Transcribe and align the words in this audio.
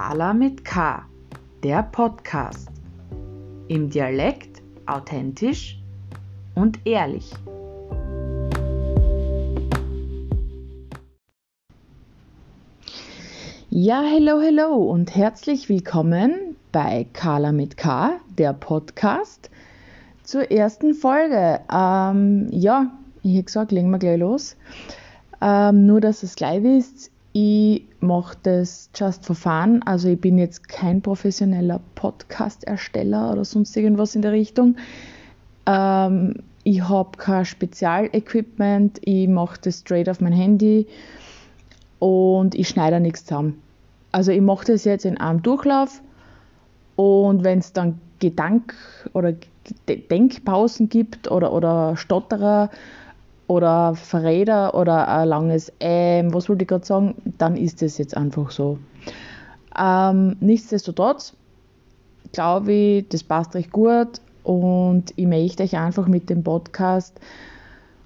Carla 0.00 0.32
mit 0.32 0.64
K, 0.64 1.04
der 1.64 1.82
Podcast. 1.82 2.68
Im 3.66 3.90
Dialekt 3.90 4.62
authentisch 4.86 5.76
und 6.54 6.78
ehrlich. 6.86 7.32
Ja, 13.70 14.02
hello, 14.02 14.40
hello 14.40 14.76
und 14.76 15.16
herzlich 15.16 15.68
willkommen 15.68 16.54
bei 16.70 17.04
Carla 17.12 17.50
mit 17.50 17.76
K, 17.76 18.20
der 18.38 18.52
Podcast, 18.52 19.50
zur 20.22 20.48
ersten 20.48 20.94
Folge. 20.94 21.58
Ähm, 21.74 22.46
ja, 22.52 22.92
ich 23.24 23.32
hätte 23.32 23.44
gesagt, 23.46 23.72
legen 23.72 23.90
wir 23.90 23.98
gleich 23.98 24.20
los. 24.20 24.56
Ähm, 25.40 25.86
nur, 25.86 26.00
dass 26.00 26.22
es 26.22 26.36
gleich 26.36 26.62
wisst, 26.62 27.10
ich 27.40 27.84
mache 28.00 28.36
das 28.42 28.90
just 28.96 29.24
for 29.24 29.36
fun. 29.36 29.80
Also 29.84 30.08
ich 30.08 30.20
bin 30.20 30.38
jetzt 30.38 30.68
kein 30.68 31.00
professioneller 31.00 31.80
Podcast-Ersteller 31.94 33.30
oder 33.32 33.44
sonst 33.44 33.76
irgendwas 33.76 34.16
in 34.16 34.22
der 34.22 34.32
Richtung. 34.32 34.76
Ähm, 35.66 36.42
ich 36.64 36.82
habe 36.82 37.16
kein 37.16 37.44
Spezialequipment. 37.44 38.98
Ich 39.04 39.28
mache 39.28 39.60
das 39.62 39.78
straight 39.80 40.08
auf 40.08 40.20
mein 40.20 40.32
Handy 40.32 40.88
und 42.00 42.56
ich 42.56 42.68
schneide 42.68 42.98
nichts 42.98 43.24
zusammen. 43.24 43.62
Also 44.10 44.32
ich 44.32 44.40
mache 44.40 44.66
das 44.66 44.84
jetzt 44.84 45.04
in 45.04 45.18
einem 45.18 45.40
Durchlauf 45.42 46.02
und 46.96 47.44
wenn 47.44 47.60
es 47.60 47.72
dann 47.72 48.00
Gedank- 48.18 48.74
oder 49.12 49.32
Denkpausen 49.86 50.88
gibt 50.88 51.30
oder, 51.30 51.52
oder 51.52 51.96
Stotterer 51.96 52.70
oder 53.48 53.94
Verräter 53.96 54.74
oder 54.74 55.08
ein 55.08 55.28
langes 55.28 55.72
Ähm, 55.80 56.32
was 56.32 56.48
wollte 56.48 56.62
ich 56.62 56.68
gerade 56.68 56.86
sagen, 56.86 57.14
dann 57.38 57.56
ist 57.56 57.82
es 57.82 57.98
jetzt 57.98 58.16
einfach 58.16 58.50
so. 58.52 58.78
Ähm, 59.76 60.36
nichtsdestotrotz 60.40 61.34
glaube 62.32 62.72
ich, 62.72 63.08
das 63.08 63.24
passt 63.24 63.54
recht 63.54 63.72
gut 63.72 64.20
und 64.44 65.12
ich 65.16 65.26
möchte 65.26 65.62
euch 65.62 65.76
einfach 65.76 66.06
mit 66.06 66.30
dem 66.30 66.44
Podcast 66.44 67.18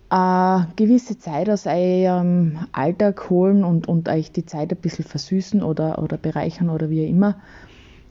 eine 0.08 0.68
gewisse 0.76 1.18
Zeit 1.18 1.48
aus 1.48 1.66
eurem 1.66 2.58
Alltag 2.72 3.30
holen 3.30 3.64
und, 3.64 3.88
und 3.88 4.08
euch 4.08 4.30
die 4.30 4.44
Zeit 4.44 4.70
ein 4.70 4.76
bisschen 4.76 5.04
versüßen 5.04 5.62
oder, 5.62 6.00
oder 6.02 6.18
bereichern 6.18 6.70
oder 6.70 6.90
wie 6.90 7.06
immer. 7.06 7.36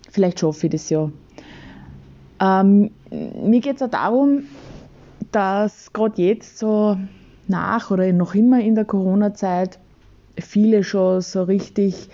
Vielleicht 0.09 0.39
schaffe 0.39 0.67
ich 0.67 0.71
das 0.71 0.89
ja. 0.89 1.09
Ähm, 2.41 2.91
mir 3.09 3.59
geht 3.61 3.75
es 3.75 3.81
auch 3.83 3.89
darum, 3.89 4.43
dass 5.31 5.93
gerade 5.93 6.21
jetzt 6.21 6.57
so 6.57 6.97
nach 7.47 7.91
oder 7.91 8.11
noch 8.13 8.35
immer 8.35 8.61
in 8.61 8.75
der 8.75 8.85
Corona-Zeit 8.85 9.79
viele 10.37 10.83
schon 10.83 11.21
so 11.21 11.43
richtig, 11.43 12.09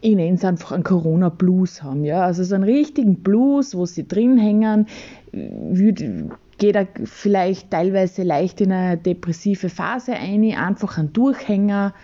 ich 0.00 0.16
nenne 0.16 0.36
es 0.36 0.44
einfach 0.44 0.72
einen 0.72 0.84
Corona-Blues 0.84 1.82
haben. 1.82 2.04
Ja? 2.04 2.22
Also 2.22 2.44
so 2.44 2.54
einen 2.54 2.64
richtigen 2.64 3.22
Blues, 3.22 3.74
wo 3.74 3.86
sie 3.86 4.06
drin 4.06 4.38
hängen, 4.38 4.86
geht 5.32 6.76
er 6.76 6.86
vielleicht 7.04 7.70
teilweise 7.70 8.22
leicht 8.22 8.60
in 8.60 8.72
eine 8.72 8.96
depressive 8.96 9.68
Phase 9.68 10.14
ein, 10.14 10.44
einfach 10.54 10.98
ein 10.98 11.12
Durchhänger, 11.12 11.94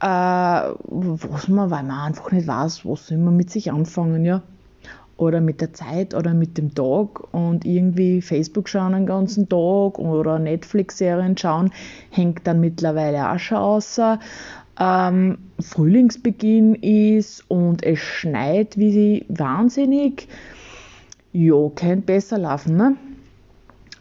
äh, 0.00 0.06
was 0.06 1.48
man, 1.48 1.70
weil 1.70 1.84
man 1.84 2.08
einfach 2.08 2.32
nicht 2.32 2.46
weiß, 2.46 2.84
was 2.84 3.06
soll 3.06 3.18
man 3.18 3.36
mit 3.36 3.50
sich 3.50 3.70
anfangen, 3.70 4.24
ja 4.24 4.42
oder 5.22 5.40
mit 5.40 5.60
der 5.60 5.72
Zeit 5.72 6.14
oder 6.14 6.34
mit 6.34 6.58
dem 6.58 6.74
Tag 6.74 7.32
und 7.32 7.64
irgendwie 7.64 8.20
Facebook 8.20 8.68
schauen 8.68 8.92
den 8.92 9.06
ganzen 9.06 9.48
Tag 9.48 9.98
oder 9.98 10.38
Netflix-Serien 10.38 11.36
schauen, 11.36 11.70
hängt 12.10 12.46
dann 12.46 12.60
mittlerweile 12.60 13.30
auch 13.30 13.38
schon 13.38 13.58
außer. 13.58 14.18
Ähm, 14.78 15.38
Frühlingsbeginn 15.60 16.74
ist 16.74 17.48
und 17.48 17.84
es 17.84 17.98
schneit 18.00 18.76
wie 18.76 19.24
wahnsinnig. 19.28 20.28
Ja, 21.32 21.70
könnte 21.74 22.06
besser 22.06 22.38
laufen, 22.38 22.76
ne? 22.76 22.96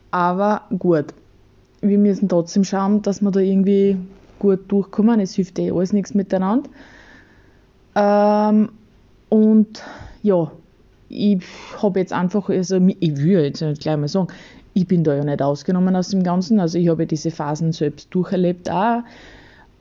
Aber 0.10 0.64
gut, 0.78 1.14
wir 1.82 1.98
müssen 1.98 2.28
trotzdem 2.28 2.64
schauen, 2.64 3.02
dass 3.02 3.22
wir 3.22 3.32
da 3.32 3.40
irgendwie 3.40 3.98
gut 4.40 4.72
durchkommen. 4.72 5.20
Es 5.20 5.36
hilft 5.36 5.60
eh 5.60 5.72
alles 5.72 5.94
nichts 5.94 6.14
miteinander. 6.14 6.70
Ähm, 7.96 8.70
und 9.30 9.84
ja, 10.24 10.52
ich 11.12 11.44
habe 11.82 12.00
jetzt 12.00 12.14
einfach, 12.14 12.50
also 12.50 12.78
ich 12.78 13.18
will 13.18 13.42
jetzt 13.44 13.64
gleich 13.80 13.98
mal 13.98 14.08
sagen, 14.08 14.28
ich 14.74 14.88
bin 14.88 15.04
da 15.04 15.14
ja 15.16 15.24
nicht 15.24 15.42
ausgenommen 15.42 15.96
aus 15.96 16.10
dem 16.10 16.24
Ganzen. 16.24 16.60
Also 16.60 16.78
ich 16.78 16.90
habe 16.90 17.06
diese 17.06 17.32
Phasen 17.32 17.74
selbst 17.74 18.14
durcherlebt 18.14 18.70
auch. 18.70 19.02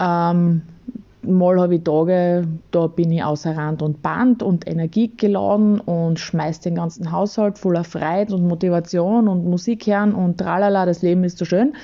Ähm, 0.01 0.63
mal 1.23 1.61
habe 1.61 1.77
ich 1.77 1.85
Tage, 1.85 2.47
da 2.71 2.87
bin 2.87 3.13
ich 3.13 3.23
außer 3.23 3.57
Rand 3.57 3.83
und 3.83 4.03
Band 4.03 4.43
und 4.43 4.67
Energie 4.67 5.13
geladen 5.17 5.81
und 5.81 6.19
schmeiß 6.19 6.61
den 6.61 6.75
ganzen 6.75 7.13
Haushalt 7.13 7.59
voller 7.59 7.85
Freude 7.85 8.35
und 8.35 8.49
Motivation 8.49 9.29
und 9.29 9.45
Musik 9.45 9.87
hören 9.87 10.15
und 10.15 10.39
tralala, 10.39 10.87
das 10.87 11.03
Leben 11.03 11.25
ist 11.25 11.39
so 11.39 11.45
schön. 11.45 11.75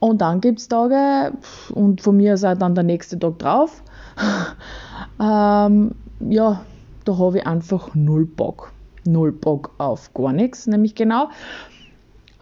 Und 0.00 0.20
dann 0.20 0.40
gibt 0.40 0.60
es 0.60 0.68
Tage, 0.68 1.32
und 1.74 2.00
von 2.00 2.16
mir 2.16 2.34
ist 2.34 2.44
auch 2.44 2.56
dann 2.56 2.74
der 2.74 2.84
nächste 2.84 3.18
Tag 3.18 3.38
drauf, 3.40 3.82
ähm, 5.20 5.92
ja, 6.20 6.60
da 7.08 7.16
habe 7.16 7.38
ich 7.38 7.46
einfach 7.46 7.94
null 7.94 8.26
Bock. 8.26 8.72
Null 9.06 9.32
Bock 9.32 9.70
auf 9.78 10.12
gar 10.12 10.34
nichts, 10.34 10.66
nämlich 10.66 10.94
genau. 10.94 11.30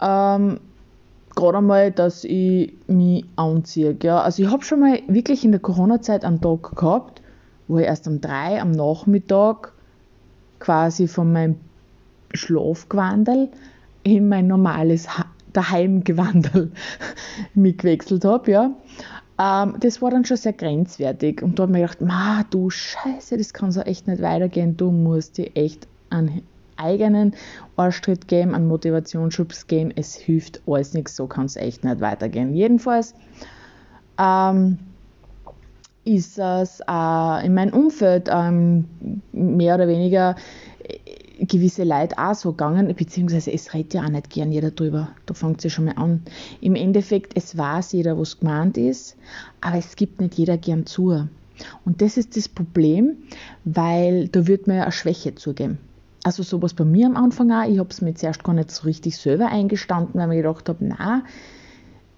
Ähm, 0.01 0.59
Gerade 1.37 1.59
einmal, 1.59 1.93
dass 1.93 2.25
ich 2.25 2.75
mich 2.89 3.25
anziehe. 3.37 3.95
Gell? 3.95 4.11
Also 4.13 4.43
ich 4.43 4.51
habe 4.51 4.65
schon 4.65 4.81
mal 4.81 4.99
wirklich 5.07 5.45
in 5.45 5.53
der 5.53 5.61
Corona-Zeit 5.61 6.25
einen 6.25 6.41
Tag 6.41 6.75
gehabt, 6.75 7.23
wo 7.69 7.79
ich 7.79 7.85
erst 7.85 8.09
um 8.09 8.21
drei 8.21 8.61
am 8.61 8.73
Nachmittag 8.73 9.73
quasi 10.59 11.07
von 11.07 11.33
meinem 11.33 11.57
Schlafgewandel 12.33 13.51
in 14.03 14.29
mein 14.29 14.49
normales 14.49 15.07
Daheimgewandel 15.53 16.73
mitgewechselt 17.55 18.25
habe. 18.25 18.51
Ja. 18.51 18.71
Ähm, 19.39 19.77
das 19.81 20.01
war 20.01 20.11
dann 20.11 20.25
schon 20.25 20.37
sehr 20.37 20.53
grenzwertig. 20.53 21.43
Und 21.43 21.59
da 21.59 21.63
habe 21.63 21.73
ich 21.73 21.79
mir 21.79 21.87
gedacht, 21.87 22.01
ma, 22.01 22.45
du 22.51 22.71
Scheiße, 22.71 23.37
das 23.37 23.53
kann 23.53 23.73
so 23.73 23.81
echt 23.81 24.07
nicht 24.07 24.23
weitergehen. 24.23 24.77
Du 24.77 24.91
musst 24.91 25.39
dir 25.39 25.51
echt 25.55 25.87
einen 26.11 26.43
eigenen 26.77 27.35
Arschtritt 27.77 28.29
geben, 28.29 28.55
einen 28.55 28.69
Motivationsschubs 28.69 29.67
geben. 29.67 29.93
Es 29.95 30.15
hilft 30.15 30.63
alles 30.67 30.95
nichts, 30.95 31.17
so 31.17 31.27
kann 31.27 31.47
es 31.47 31.57
echt 31.57 31.85
nicht 31.85 32.01
weitergehen. 32.01 32.55
Jedenfalls 32.55 33.15
ähm, 34.19 34.79
ist 36.05 36.39
es 36.39 36.81
äh, 36.81 37.47
in 37.47 37.55
meinem 37.55 37.75
Umfeld 37.75 38.29
ähm, 38.31 38.85
mehr 39.33 39.75
oder 39.75 39.89
weniger 39.89 40.37
gewisse 41.39 41.85
Leute 41.85 42.17
auch 42.19 42.35
so 42.35 42.53
gegangen, 42.53 42.95
beziehungsweise 42.95 43.53
es 43.53 43.75
redet 43.75 43.95
ja 43.95 44.05
auch 44.05 44.09
nicht 44.09 44.31
gern 44.31 44.53
jeder 44.53 44.71
drüber. 44.71 45.09
Da 45.27 45.35
fängt 45.35 45.59
es 45.59 45.65
ja 45.65 45.71
schon 45.71 45.87
mal 45.87 45.97
an. 45.97 46.23
Im 46.61 46.75
Endeffekt, 46.75 47.37
es 47.37 47.57
weiß 47.57 47.93
jeder, 47.93 48.19
was 48.19 48.41
gemeint 48.41 48.77
ist, 48.79 49.17
aber 49.61 49.77
es 49.77 49.97
gibt 49.97 50.21
nicht 50.21 50.35
jeder 50.35 50.57
gern 50.57 50.87
zu. 50.87 51.29
Und 51.85 52.03
das 52.03 52.17
ist 52.17 52.37
das 52.37 52.49
Problem, 52.49 53.17
weil 53.65 54.29
da 54.29 54.47
wird 54.47 54.67
mir 54.67 54.77
ja 54.77 54.83
eine 54.83 54.93
Schwäche 54.93 55.35
zugeben. 55.35 55.79
Also 56.25 56.43
sowas 56.43 56.75
bei 56.75 56.85
mir 56.85 57.07
am 57.07 57.17
Anfang 57.17 57.51
auch, 57.53 57.69
ich 57.69 57.79
habe 57.79 57.91
es 57.91 58.01
mir 58.01 58.15
zuerst 58.15 58.43
gar 58.43 58.53
nicht 58.53 58.71
so 58.71 58.85
richtig 58.85 59.17
selber 59.17 59.47
eingestanden, 59.47 60.21
weil 60.21 60.33
ich 60.33 60.43
gedacht 60.43 60.69
habe, 60.69 60.85
na, 60.85 61.23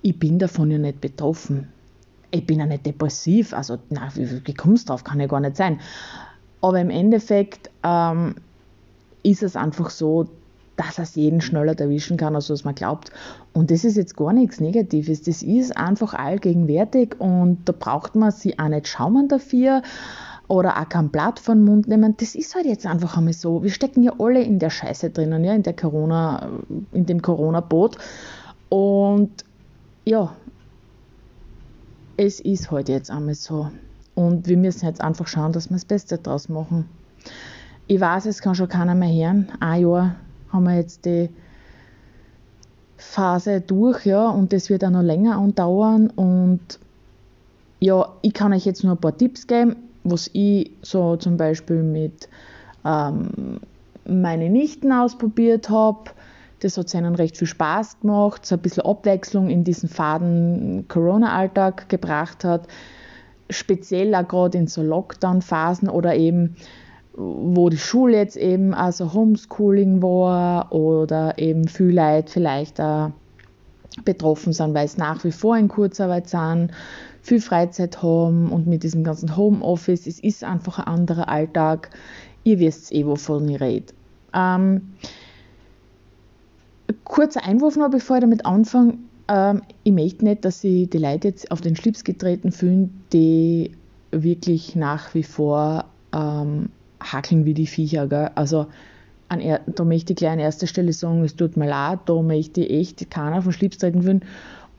ich 0.03 0.19
bin 0.19 0.39
davon 0.39 0.71
ja 0.71 0.79
nicht 0.79 1.01
betroffen. 1.01 1.69
Ich 2.31 2.47
bin 2.47 2.59
ja 2.59 2.67
nicht 2.67 2.87
depressiv, 2.87 3.53
also 3.53 3.79
na, 3.91 4.09
wie, 4.15 4.47
wie 4.47 4.55
kommst 4.55 4.89
drauf, 4.89 5.05
kann 5.05 5.21
ja 5.21 5.27
gar 5.27 5.41
nicht 5.41 5.57
sein. 5.57 5.81
Aber 6.61 6.81
im 6.81 6.91
Endeffekt 6.91 7.71
ähm, 7.85 8.35
ist 9.23 9.43
es 9.43 9.57
einfach 9.57 9.91
so, 9.91 10.29
dass 10.79 10.99
es 10.99 11.17
jeden 11.17 11.41
schneller 11.41 11.79
erwischen 11.79 12.17
kann, 12.17 12.37
als 12.37 12.51
was 12.51 12.65
man 12.65 12.75
glaubt. 12.75 13.11
Und 13.53 13.71
das 13.71 13.85
ist 13.85 13.97
jetzt 13.97 14.17
gar 14.17 14.33
nichts 14.33 14.61
Negatives. 14.61 15.23
Das 15.23 15.43
ist 15.43 15.77
einfach 15.77 16.15
allgegenwärtig 16.15 17.21
und 17.21 17.59
da 17.65 17.75
braucht 17.77 18.15
man 18.15 18.31
sich 18.31 18.59
auch 18.61 18.69
nicht 18.69 18.87
schauen 18.87 19.29
dafür 19.29 19.83
oder 20.47 20.81
auch 20.81 20.89
kein 20.89 21.09
Blatt 21.09 21.41
von 21.41 21.65
Mund 21.65 21.89
nehmen. 21.89 22.17
Das 22.19 22.35
ist 22.35 22.55
halt 22.55 22.65
jetzt 22.65 22.87
einfach 22.87 23.17
einmal 23.17 23.33
so. 23.33 23.63
Wir 23.63 23.71
stecken 23.71 24.05
ja 24.05 24.13
alle 24.19 24.41
in 24.43 24.61
der 24.61 24.71
Scheiße 24.71 25.11
drinnen, 25.11 25.45
ja, 25.45 25.53
in 25.53 25.65
der 25.65 25.75
Corona, 25.75 26.49
in 26.93 27.07
dem 27.07 27.23
Corona-Boot. 27.23 27.99
Und 28.69 29.45
ja, 30.05 30.33
es 32.17 32.39
ist 32.39 32.71
halt 32.71 32.89
jetzt 32.89 33.11
einmal 33.11 33.35
so. 33.35 33.71
Und 34.15 34.47
wir 34.47 34.57
müssen 34.57 34.87
jetzt 34.87 35.01
einfach 35.01 35.27
schauen, 35.27 35.53
dass 35.53 35.71
wir 35.71 35.75
das 35.75 35.85
Beste 35.85 36.19
draus 36.19 36.49
machen 36.49 36.89
ich 37.89 38.01
weiß, 38.01 38.27
es 38.27 38.43
kann 38.43 38.55
schon 38.55 38.69
keiner 38.69 38.95
mehr 38.95 39.13
hören. 39.13 39.49
Ein 39.61 39.81
Jahr 39.83 40.17
haben 40.53 40.65
wir 40.65 40.77
jetzt 40.77 41.07
die 41.07 41.31
Phase 42.99 43.63
durch, 43.63 44.05
ja, 44.05 44.29
und 44.29 44.53
das 44.53 44.69
wird 44.69 44.85
auch 44.85 44.91
noch 44.91 45.03
länger 45.03 45.39
andauern. 45.39 46.11
Und 46.11 46.79
ja, 47.81 48.13
ich 48.21 48.35
kann 48.35 48.53
euch 48.53 48.67
jetzt 48.67 48.85
nur 48.85 48.93
ein 48.93 49.01
paar 49.01 49.17
Tipps 49.17 49.47
geben, 49.47 49.77
was 50.05 50.29
ich 50.35 50.71
so 50.83 51.17
zum 51.17 51.39
Beispiel 51.39 51.83
mit 51.83 52.29
ähm, 52.85 53.61
meinen 54.05 54.53
Nichten 54.53 54.93
ausprobiert 54.93 55.71
habe. 55.71 56.11
Das 56.61 56.77
hat 56.77 56.93
ihnen 56.93 57.15
recht 57.15 57.39
viel 57.39 57.49
Spaß 57.49 58.01
gemacht, 58.01 58.45
so 58.45 58.57
ein 58.57 58.61
bisschen 58.61 58.85
Abwechslung 58.85 59.49
in 59.49 59.65
diesen 59.65 59.89
faden 59.89 60.87
Corona-Alltag 60.89 61.89
gebracht 61.89 62.45
hat. 62.45 62.67
speziell 63.49 64.15
auch 64.15 64.29
gerade 64.29 64.59
in 64.59 64.67
so 64.67 64.83
Lockdown-Phasen 64.83 65.89
oder 65.89 66.15
eben 66.17 66.57
wo 67.19 67.69
die 67.69 67.79
Schule 67.79 68.17
jetzt 68.17 68.37
eben 68.37 68.75
also 68.75 69.13
Homeschooling 69.13 70.01
war 70.01 70.73
oder 70.73 71.37
eben 71.39 71.67
viele 71.67 72.01
Leute 72.01 72.31
vielleicht 72.31 72.81
auch 72.81 73.11
betroffen 74.05 74.53
sind, 74.53 74.75
weil 74.75 74.85
es 74.85 74.97
nach 74.97 75.25
wie 75.25 75.33
vor 75.33 75.57
in 75.57 75.67
Kurzarbeit 75.67 76.29
sind, 76.29 76.71
viel 77.21 77.41
Freizeit 77.41 78.01
haben 78.03 78.51
und 78.51 78.69
mit 78.69 78.85
diesem 78.85 79.03
ganzen 79.03 79.37
Homeoffice, 79.37 80.07
es 80.07 80.21
ist 80.21 80.45
einfach 80.45 80.79
ein 80.79 80.87
anderer 80.87 81.29
Alltag. 81.29 81.91
Ihr 82.45 82.61
wisst 82.61 82.93
eh, 82.93 83.05
wovon 83.05 83.49
ich 83.49 83.61
rede. 83.61 83.93
Ähm, 84.33 84.93
kurzer 87.03 87.45
Einwurf 87.45 87.77
noch, 87.77 87.91
bevor 87.91 88.19
ich 88.19 88.23
damit 88.23 88.47
anfange. 88.47 88.95
Ähm, 89.27 89.63
ich 89.83 89.93
möchte 89.93 90.25
nicht, 90.25 90.45
dass 90.45 90.61
sich 90.61 90.89
die 90.89 90.99
Leute 90.99 91.29
jetzt 91.29 91.51
auf 91.51 91.61
den 91.61 91.75
Schlips 91.75 92.05
getreten 92.05 92.53
fühlen, 92.53 93.03
die 93.13 93.73
wirklich 94.13 94.77
nach 94.77 95.15
wie 95.15 95.25
vor 95.25 95.85
ähm, 96.15 96.71
hackeln 97.01 97.45
wie 97.45 97.55
die 97.55 97.67
Viecher. 97.67 98.07
Gell? 98.07 98.31
Also 98.35 98.67
an 99.29 99.41
er, 99.41 99.61
da 99.67 99.85
möchte 99.85 100.13
ich 100.13 100.19
gleich 100.19 100.33
an 100.33 100.39
erster 100.39 100.67
Stelle 100.67 100.93
sagen, 100.93 101.23
es 101.23 101.37
tut 101.37 101.57
mir 101.57 101.69
leid, 101.69 102.01
da 102.07 102.21
möchte 102.23 102.63
ich 102.63 102.71
echt 102.71 103.11
keiner 103.11 103.43
vom 103.43 103.53
Schlips 103.53 103.79
treten 103.79 104.03
fühlen. 104.03 104.25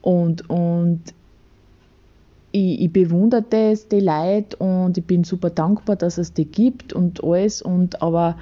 Und, 0.02 0.48
und 0.50 1.02
ich, 2.52 2.80
ich 2.80 2.92
bewundere 2.92 3.44
das, 3.48 3.88
die 3.88 4.00
Leute, 4.00 4.56
und 4.56 4.98
ich 4.98 5.04
bin 5.04 5.24
super 5.24 5.50
dankbar, 5.50 5.96
dass 5.96 6.18
es 6.18 6.32
die 6.32 6.46
gibt 6.46 6.92
und 6.92 7.22
alles. 7.22 7.62
Und, 7.62 8.02
aber 8.02 8.36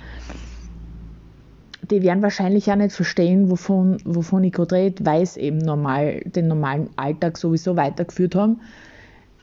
die 1.90 2.02
werden 2.02 2.22
wahrscheinlich 2.22 2.70
auch 2.70 2.76
nicht 2.76 2.94
verstehen, 2.94 3.50
wovon, 3.50 3.98
wovon 4.04 4.44
ich 4.44 4.52
gerade 4.52 4.74
rede, 4.76 5.04
weil 5.04 5.26
sie 5.26 5.40
eben 5.40 5.58
normal, 5.58 6.20
den 6.24 6.48
normalen 6.48 6.88
Alltag 6.96 7.36
sowieso 7.36 7.76
weitergeführt 7.76 8.34
haben 8.34 8.60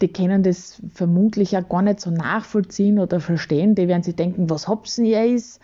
die 0.06 0.14
können 0.14 0.44
das 0.44 0.80
vermutlich 0.94 1.58
auch 1.58 1.68
gar 1.68 1.82
nicht 1.82 2.00
so 2.00 2.12
nachvollziehen 2.12 3.00
oder 3.00 3.20
verstehen. 3.20 3.74
Die 3.74 3.88
werden 3.88 4.04
sich 4.04 4.16
denken, 4.16 4.52
was 4.52 4.68
habt 4.68 4.96
ihr 5.00 5.26
jetzt? 5.26 5.60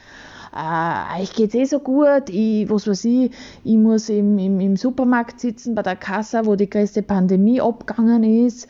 Äh, 0.56 1.22
ich 1.22 1.34
geht's 1.34 1.54
eh 1.54 1.66
so 1.66 1.80
gut, 1.80 2.28
ich, 2.30 2.68
was 2.68 2.88
weiß 2.88 3.06
ich, 3.06 3.32
ich 3.64 3.78
muss 3.78 4.10
im, 4.10 4.40
im, 4.40 4.60
im 4.60 4.78
Supermarkt 4.78 5.40
sitzen 5.40 5.76
bei 5.76 5.84
der 5.84 5.96
Kasse, 5.96 6.42
wo 6.46 6.56
die 6.56 6.70
größte 6.70 7.04
Pandemie 7.04 7.62
abgegangen 7.62 8.24
ist, 8.24 8.66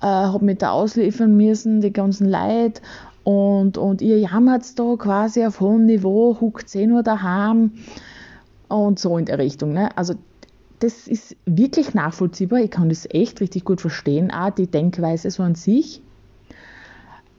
äh, 0.00 0.06
habe 0.06 0.44
mich 0.44 0.58
da 0.58 0.70
ausliefern 0.70 1.36
müssen, 1.36 1.80
die 1.80 1.92
ganzen 1.92 2.30
Leute 2.30 2.80
und, 3.24 3.76
und 3.76 4.00
ihr 4.00 4.20
jammert 4.20 4.78
da 4.78 4.94
quasi 4.96 5.44
auf 5.44 5.58
hohem 5.58 5.84
Niveau, 5.84 6.36
huckt 6.40 6.72
eh 6.76 6.86
nur 6.86 7.02
daheim 7.02 7.72
und 8.68 9.00
so 9.00 9.18
in 9.18 9.24
der 9.24 9.38
Richtung. 9.38 9.72
Ne? 9.72 9.90
Also 9.96 10.14
das 10.80 11.08
ist 11.08 11.36
wirklich 11.44 11.94
nachvollziehbar. 11.94 12.60
Ich 12.60 12.70
kann 12.70 12.88
das 12.88 13.06
echt 13.10 13.40
richtig 13.40 13.64
gut 13.64 13.80
verstehen, 13.80 14.30
auch 14.30 14.50
die 14.50 14.66
Denkweise 14.66 15.30
so 15.30 15.42
an 15.42 15.54
sich. 15.54 16.00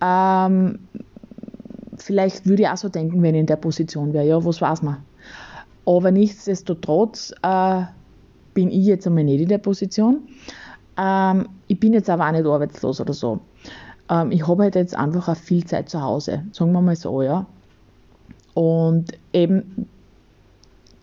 Ähm, 0.02 0.80
vielleicht 1.98 2.46
würde 2.46 2.64
ich 2.64 2.70
auch 2.70 2.78
so 2.78 2.90
denken, 2.90 3.22
wenn 3.22 3.36
ich 3.36 3.42
in 3.42 3.46
der 3.46 3.56
Position 3.56 4.14
wäre. 4.14 4.26
Ja, 4.26 4.44
was 4.44 4.62
weiß 4.62 4.82
man. 4.82 4.98
Aber 5.86 6.12
nichtsdestotrotz 6.12 7.34
äh, 7.42 7.84
bin 8.54 8.70
ich 8.70 8.86
jetzt 8.86 9.08
einmal 9.08 9.24
nicht 9.24 9.42
in 9.42 9.48
der 9.48 9.58
Position. 9.58 10.28
Ähm, 10.98 11.48
ich 11.68 11.80
bin 11.80 11.94
jetzt 11.94 12.10
aber 12.10 12.28
auch 12.28 12.32
nicht 12.32 12.46
arbeitslos 12.46 13.00
oder 13.00 13.14
so. 13.14 13.40
Ähm, 14.10 14.32
ich 14.32 14.48
habe 14.48 14.64
halt 14.64 14.76
jetzt 14.76 14.96
einfach 14.96 15.30
auch 15.30 15.38
viel 15.38 15.64
Zeit 15.66 15.90
zu 15.90 16.02
Hause, 16.02 16.44
sagen 16.52 16.72
wir 16.74 16.82
mal 16.82 16.96
so, 16.96 17.22
ja. 17.22 17.46
Und 18.54 19.14
eben, 19.32 19.88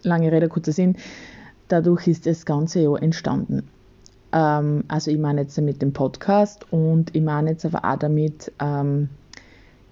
lange 0.02 0.30
Rede, 0.30 0.48
kurzer 0.48 0.72
Sinn, 0.72 0.96
dadurch 1.68 2.06
ist 2.06 2.26
das 2.26 2.46
Ganze 2.46 2.80
ja 2.80 2.94
entstanden. 2.96 3.68
Ähm, 4.32 4.84
also 4.88 5.10
ich 5.10 5.18
meine 5.18 5.42
jetzt 5.42 5.58
mit 5.60 5.82
dem 5.82 5.92
Podcast 5.92 6.70
und 6.72 7.14
ich 7.14 7.22
meine 7.22 7.50
jetzt 7.50 7.64
aber 7.64 7.84
auch 7.84 7.98
damit 7.98 8.52
ähm, 8.60 9.08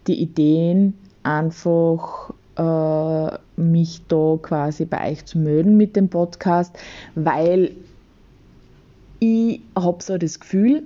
die 0.06 0.21
Ideen 0.21 0.94
einfach 1.23 2.32
äh, 2.56 3.38
mich 3.56 4.03
da 4.09 4.38
quasi 4.41 4.85
bei 4.85 5.11
euch 5.11 5.25
zu 5.25 5.38
melden 5.38 5.76
mit 5.76 5.97
dem 5.97 6.09
Podcast, 6.09 6.76
weil 7.15 7.73
ich 9.20 9.61
habe 9.77 10.03
so 10.03 10.19
das 10.19 10.41
Gefühl, 10.41 10.82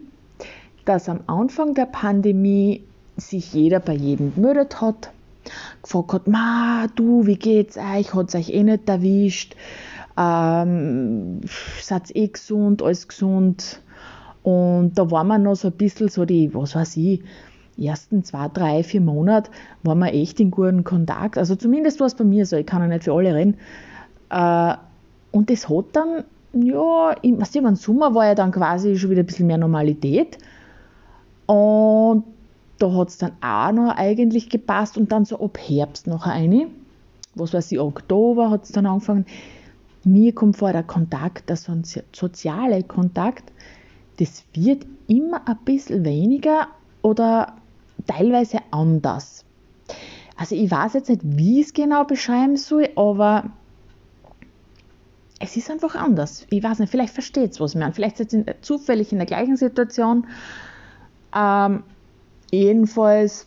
dass 0.85 1.09
am 1.09 1.21
Anfang 1.27 1.75
der 1.75 1.87
Pandemie 1.87 2.85
sich 3.17 3.53
jeder 3.53 3.81
bei 3.81 3.95
jedem 3.95 4.35
gemeldet 4.35 4.81
hat, 4.81 5.11
gefragt 5.83 6.13
hat, 6.13 6.29
Ma, 6.29 6.87
du, 6.95 7.27
wie 7.27 7.37
geht's 7.37 7.77
euch, 7.77 8.15
hat 8.15 8.29
es 8.29 8.35
euch 8.35 8.51
eh 8.51 8.63
nicht 8.63 8.89
erwischt, 8.89 9.57
ähm, 10.19 11.41
seid 11.81 12.15
eh 12.17 12.29
gesund, 12.29 12.83
alles 12.83 13.07
gesund. 13.07 13.81
Und 14.43 14.99
da 14.99 15.11
waren 15.11 15.29
wir 15.29 15.39
noch 15.39 15.57
so 15.57 15.69
ein 15.69 15.77
bisschen 15.77 16.09
so 16.09 16.25
die, 16.25 16.53
was 16.55 16.75
weiß 16.75 16.97
ich, 16.97 17.23
ersten 17.81 18.25
zwei, 18.25 18.49
drei, 18.49 18.83
vier 18.83 19.01
Monate 19.01 19.51
waren 19.85 19.99
wir 20.01 20.13
echt 20.13 20.41
in 20.41 20.51
guten 20.51 20.83
Kontakt. 20.83 21.39
Also 21.39 21.55
zumindest 21.55 22.01
war 22.01 22.09
es 22.09 22.15
bei 22.15 22.25
mir 22.25 22.45
so, 22.47 22.57
ich 22.57 22.67
kann 22.67 22.83
ja 22.83 22.89
nicht 22.89 23.05
für 23.05 23.13
alle 23.13 23.35
reden. 23.35 23.57
Äh, 24.31 24.75
und 25.31 25.51
das 25.51 25.69
hat 25.69 25.85
dann, 25.93 26.25
ja, 26.53 27.13
im, 27.23 27.41
weißt 27.41 27.55
du, 27.55 27.59
im 27.61 27.77
Sommer 27.77 28.15
war 28.15 28.27
ja 28.27 28.35
dann 28.35 28.51
quasi 28.51 28.97
schon 28.99 29.11
wieder 29.11 29.23
ein 29.23 29.27
bisschen 29.27 29.47
mehr 29.47 29.59
Normalität. 29.59 30.39
Und 31.47 32.25
da 32.79 32.93
hat 32.95 33.09
es 33.09 33.19
dann 33.19 33.33
auch 33.41 33.73
noch 33.73 33.97
eigentlich 33.97 34.51
gepasst 34.51 34.97
und 34.97 35.13
dann 35.13 35.25
so 35.25 35.41
ab 35.41 35.59
Herbst 35.59 36.07
noch 36.07 36.27
eine, 36.27 36.69
was 37.35 37.55
weiß 37.55 37.71
ich, 37.73 37.79
Oktober 37.79 38.51
hat 38.51 38.65
es 38.65 38.73
dann 38.73 38.87
angefangen, 38.87 39.27
mir 40.13 40.35
kommt 40.35 40.57
vor, 40.57 40.73
der 40.73 40.83
Kontakt, 40.83 41.49
der 41.49 41.57
soziale 41.57 42.83
Kontakt, 42.83 43.53
das 44.19 44.45
wird 44.53 44.87
immer 45.07 45.47
ein 45.49 45.59
bisschen 45.65 46.05
weniger 46.05 46.69
oder 47.03 47.57
teilweise 48.07 48.59
anders. 48.71 49.45
Also 50.37 50.55
ich 50.55 50.71
weiß 50.71 50.95
jetzt 50.95 51.09
nicht, 51.09 51.23
wie 51.25 51.61
ich 51.61 51.67
es 51.67 51.73
genau 51.73 52.05
beschreiben 52.05 52.57
soll, 52.57 52.89
aber 52.97 53.51
es 55.41 55.57
ist 55.57 55.71
einfach 55.71 55.95
anders. 55.95 56.47
Ich 56.51 56.63
weiß 56.63 56.81
nicht, 56.81 56.91
vielleicht 56.91 57.13
versteht 57.13 57.53
es 57.53 57.61
was 57.61 57.75
mehr. 57.75 57.93
Vielleicht 57.93 58.17
seid 58.17 58.33
ihr 58.33 58.45
zufällig 58.61 59.13
in 59.13 59.19
der 59.19 59.27
gleichen 59.27 59.57
Situation. 59.57 60.27
Ähm, 61.35 61.85
jedenfalls 62.51 63.47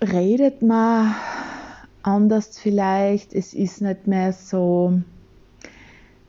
redet 0.00 0.62
man 0.62 1.14
anders 2.08 2.58
vielleicht. 2.58 3.34
Es 3.34 3.54
ist 3.54 3.80
nicht 3.80 4.06
mehr 4.06 4.32
so, 4.32 5.00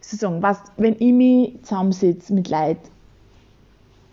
sozusagen, 0.01 0.41
was, 0.41 0.61
wenn 0.77 0.95
ich 0.99 1.13
mich 1.13 1.61
zusammensitze 1.63 2.33
mit 2.33 2.49
Leuten, 2.49 2.89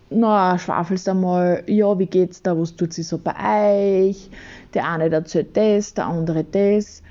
na, 0.08 0.56
schwafelst 0.58 1.08
einmal, 1.08 1.64
ja, 1.66 1.98
wie 1.98 2.06
geht's 2.06 2.42
da, 2.42 2.56
was 2.56 2.76
tut 2.76 2.92
sich 2.92 3.08
so 3.08 3.18
bei 3.18 4.08
euch? 4.08 4.30
Der 4.72 4.88
eine 4.88 5.10
erzählt 5.10 5.56
das, 5.56 5.94
der 5.94 6.06
andere 6.06 6.44
das, 6.44 7.02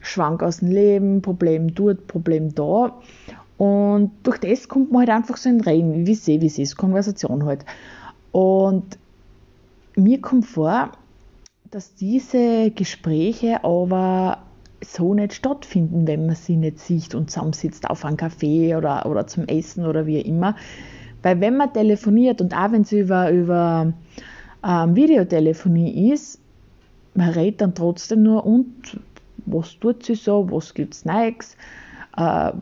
schwank 0.00 0.42
aus 0.42 0.58
dem 0.58 0.70
Leben, 0.70 1.22
Problem 1.22 1.74
dort, 1.74 2.06
Problem 2.06 2.54
da. 2.54 2.94
Und 3.58 4.12
durch 4.22 4.38
das 4.38 4.68
kommt 4.68 4.92
man 4.92 5.00
halt 5.00 5.10
einfach 5.10 5.36
so 5.36 5.48
in 5.48 5.60
Reden, 5.60 6.06
wie 6.06 6.14
sie, 6.14 6.40
wie 6.40 6.48
sie 6.48 6.62
ist, 6.62 6.76
Konversation 6.76 7.44
halt. 7.44 7.64
Und 8.32 8.96
mir 9.96 10.20
kommt 10.20 10.46
vor, 10.46 10.92
dass 11.70 11.94
diese 11.94 12.70
Gespräche 12.72 13.62
aber 13.62 14.38
so 14.84 15.14
nicht 15.14 15.34
stattfinden, 15.34 16.06
wenn 16.06 16.26
man 16.26 16.34
sie 16.34 16.56
nicht 16.56 16.80
sieht 16.80 17.14
und 17.14 17.30
zusammensitzt 17.30 17.88
auf 17.88 18.04
einem 18.04 18.16
Café 18.16 18.76
oder, 18.76 19.06
oder 19.06 19.26
zum 19.26 19.46
Essen 19.46 19.86
oder 19.86 20.06
wie 20.06 20.20
immer. 20.20 20.56
Weil 21.22 21.40
wenn 21.40 21.56
man 21.56 21.72
telefoniert 21.72 22.40
und 22.40 22.56
auch 22.56 22.72
wenn 22.72 22.82
es 22.82 22.92
über, 22.92 23.30
über 23.30 23.92
ähm, 24.66 24.96
Videotelefonie 24.96 26.12
ist, 26.12 26.40
man 27.14 27.30
redet 27.30 27.60
dann 27.60 27.74
trotzdem 27.74 28.22
nur 28.22 28.46
und 28.46 28.98
was 29.46 29.78
tut 29.78 30.04
sie 30.04 30.14
so, 30.14 30.50
was 30.50 30.74
gibt 30.74 30.94
es 30.94 31.04
Neues. 31.04 31.56
Äh, 32.16 32.52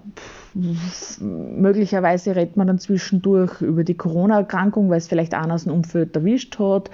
möglicherweise 1.21 2.35
redet 2.35 2.57
man 2.57 2.67
dann 2.67 2.79
zwischendurch 2.79 3.62
über 3.62 3.85
die 3.85 3.97
Corona-Erkrankung, 3.97 4.91
weil 4.91 4.99
es 4.99 5.09
vielleicht 5.09 5.35
einer 5.35 5.55
aus 5.55 5.65
dem 5.65 5.73
Umfeld 5.73 6.17
erwischt 6.17 6.59
hat 6.59 6.91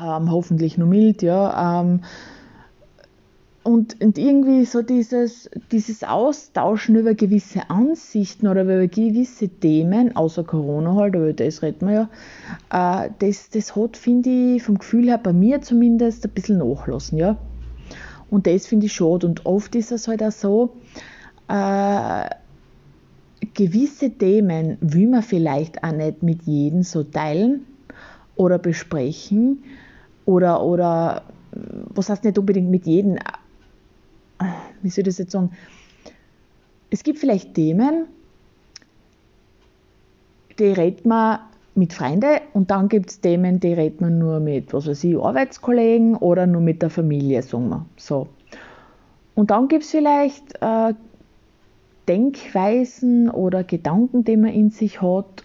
ähm, 0.00 0.30
hoffentlich 0.30 0.78
nur 0.78 0.88
mild, 0.88 1.22
ja. 1.22 1.80
Ähm, 1.80 2.00
und, 3.62 4.00
und 4.00 4.16
irgendwie 4.16 4.64
so 4.64 4.80
dieses, 4.80 5.50
dieses 5.70 6.02
Austauschen 6.02 6.96
über 6.96 7.12
gewisse 7.14 7.68
Ansichten 7.68 8.46
oder 8.46 8.62
über 8.62 8.86
gewisse 8.86 9.48
Themen, 9.48 10.16
außer 10.16 10.44
Corona 10.44 10.94
halt, 10.94 11.14
aber 11.14 11.34
das 11.34 11.62
reden 11.62 11.88
wir 11.88 12.08
ja, 12.70 13.04
äh, 13.04 13.10
das, 13.18 13.50
das 13.50 13.76
hat, 13.76 13.98
finde 13.98 14.30
ich, 14.30 14.62
vom 14.62 14.78
Gefühl 14.78 15.08
her 15.08 15.18
bei 15.18 15.34
mir 15.34 15.60
zumindest 15.60 16.24
ein 16.24 16.30
bisschen 16.30 16.58
nachlassen, 16.58 17.18
ja. 17.18 17.36
Und 18.30 18.46
das 18.46 18.66
finde 18.66 18.86
ich 18.86 18.92
schade. 18.92 19.26
Und 19.26 19.44
oft 19.44 19.74
ist 19.74 19.92
es 19.92 20.08
halt 20.08 20.22
auch 20.22 20.30
so, 20.30 20.76
äh, 21.48 22.30
gewisse 23.54 24.10
Themen 24.10 24.78
will 24.80 25.08
man 25.08 25.22
vielleicht 25.22 25.82
auch 25.82 25.92
nicht 25.92 26.22
mit 26.22 26.42
jedem 26.44 26.82
so 26.82 27.02
teilen 27.02 27.66
oder 28.36 28.58
besprechen, 28.58 29.64
oder, 30.24 30.62
oder 30.62 31.22
was 31.52 32.08
heißt 32.08 32.24
nicht 32.24 32.38
unbedingt 32.38 32.70
mit 32.70 32.86
jedem, 32.86 33.18
wie 34.82 34.88
soll 34.88 35.02
ich 35.02 35.06
das 35.06 35.18
jetzt 35.18 35.32
sagen? 35.32 35.50
Es 36.90 37.02
gibt 37.02 37.18
vielleicht 37.18 37.54
Themen, 37.54 38.06
die 40.58 40.72
redet 40.72 41.06
man 41.06 41.40
mit 41.74 41.92
Freunden 41.92 42.40
und 42.52 42.70
dann 42.70 42.88
gibt 42.88 43.10
es 43.10 43.20
Themen, 43.20 43.60
die 43.60 43.72
redet 43.72 44.00
man 44.00 44.18
nur 44.18 44.40
mit, 44.40 44.72
was 44.72 44.86
weiß 44.86 45.04
ich, 45.04 45.16
Arbeitskollegen 45.16 46.16
oder 46.16 46.46
nur 46.46 46.60
mit 46.60 46.82
der 46.82 46.90
Familie, 46.90 47.42
sagen 47.42 47.68
wir. 47.68 47.86
So. 47.96 48.28
Und 49.34 49.50
dann 49.50 49.68
gibt 49.68 49.84
es 49.84 49.90
vielleicht 49.90 50.60
äh, 50.60 50.94
Denkweisen 52.08 53.30
oder 53.30 53.62
Gedanken, 53.62 54.24
die 54.24 54.36
man 54.36 54.50
in 54.50 54.70
sich 54.70 55.00
hat, 55.00 55.44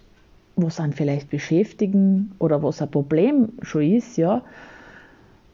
was 0.56 0.80
einen 0.80 0.94
vielleicht 0.94 1.30
beschäftigen 1.30 2.32
oder 2.40 2.64
was 2.64 2.82
ein 2.82 2.90
Problem 2.90 3.50
schon 3.62 3.84
ist, 3.84 4.18
ja, 4.18 4.42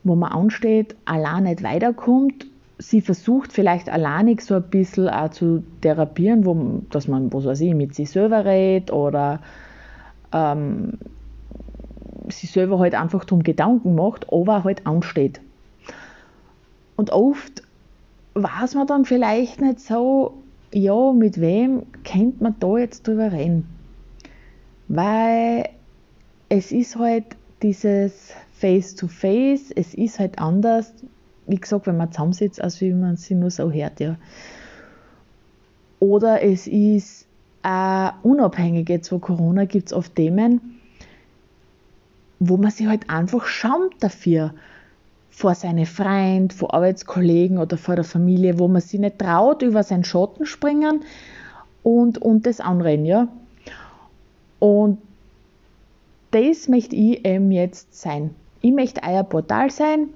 wo 0.03 0.15
man 0.15 0.31
ansteht, 0.31 0.95
allein 1.05 1.43
nicht 1.43 1.63
weiterkommt. 1.63 2.45
Sie 2.77 3.01
versucht 3.01 3.53
vielleicht 3.53 3.89
alleinig 3.89 4.41
so 4.41 4.55
ein 4.55 4.63
bisschen 4.63 5.07
auch 5.09 5.29
zu 5.29 5.63
therapieren, 5.81 6.45
wo, 6.45 6.81
dass 6.89 7.07
man, 7.07 7.31
was 7.31 7.45
weiß 7.45 7.61
ich, 7.61 7.75
mit 7.75 7.93
sich 7.93 8.09
selber 8.09 8.45
redet 8.45 8.91
oder 8.91 9.41
ähm, 10.31 10.97
sich 12.29 12.51
selber 12.51 12.79
halt 12.79 12.95
einfach 12.95 13.25
drum 13.25 13.43
Gedanken 13.43 13.95
macht, 13.95 14.31
aber 14.31 14.63
halt 14.63 14.87
ansteht. 14.87 15.41
Und 16.95 17.11
oft 17.11 17.63
weiß 18.33 18.75
man 18.75 18.87
dann 18.87 19.05
vielleicht 19.05 19.61
nicht 19.61 19.79
so, 19.79 20.33
ja, 20.73 21.11
mit 21.11 21.39
wem 21.39 21.83
könnte 22.03 22.43
man 22.43 22.55
da 22.59 22.77
jetzt 22.77 23.07
drüber 23.07 23.31
reden? 23.31 23.67
Weil 24.93 25.69
es 26.49 26.73
ist 26.73 26.97
halt 26.97 27.23
dieses 27.61 28.33
Face-to-Face, 28.55 29.69
-face, 29.69 29.73
es 29.73 29.93
ist 29.93 30.19
halt 30.19 30.37
anders, 30.37 30.91
wie 31.47 31.55
gesagt, 31.55 31.87
wenn 31.87 31.95
man 31.95 32.11
zusammensitzt, 32.11 32.61
als 32.61 32.81
wie 32.81 32.91
man 32.91 33.15
sie 33.15 33.35
nur 33.35 33.51
so 33.51 33.71
hört, 33.71 34.01
ja. 34.01 34.17
Oder 36.01 36.43
es 36.43 36.67
ist 36.67 37.25
auch 37.63 38.11
unabhängig 38.23 38.89
jetzt 38.89 39.07
von 39.07 39.21
Corona 39.21 39.63
gibt 39.63 39.87
es 39.87 39.93
oft 39.93 40.13
Themen, 40.13 40.81
wo 42.39 42.57
man 42.57 42.71
sich 42.71 42.87
halt 42.87 43.09
einfach 43.09 43.45
schämt 43.45 43.95
dafür, 44.01 44.53
vor 45.29 45.55
seine 45.55 45.85
Freund, 45.85 46.51
vor 46.51 46.73
Arbeitskollegen 46.73 47.59
oder 47.59 47.77
vor 47.77 47.95
der 47.95 48.03
Familie, 48.03 48.59
wo 48.59 48.67
man 48.67 48.81
sich 48.81 48.99
nicht 48.99 49.19
traut, 49.19 49.61
über 49.61 49.83
seinen 49.83 50.03
Schatten 50.03 50.45
springen 50.45 51.05
und, 51.81 52.17
und 52.17 52.45
das 52.45 52.59
anrennen, 52.59 53.05
ja. 53.05 53.29
Und 54.61 54.99
das 56.29 56.67
möchte 56.67 56.95
ich 56.95 57.25
eben 57.25 57.51
jetzt 57.51 57.99
sein. 57.99 58.29
Ich 58.61 58.71
möchte 58.71 59.01
euer 59.03 59.23
Portal 59.23 59.71
sein 59.71 60.09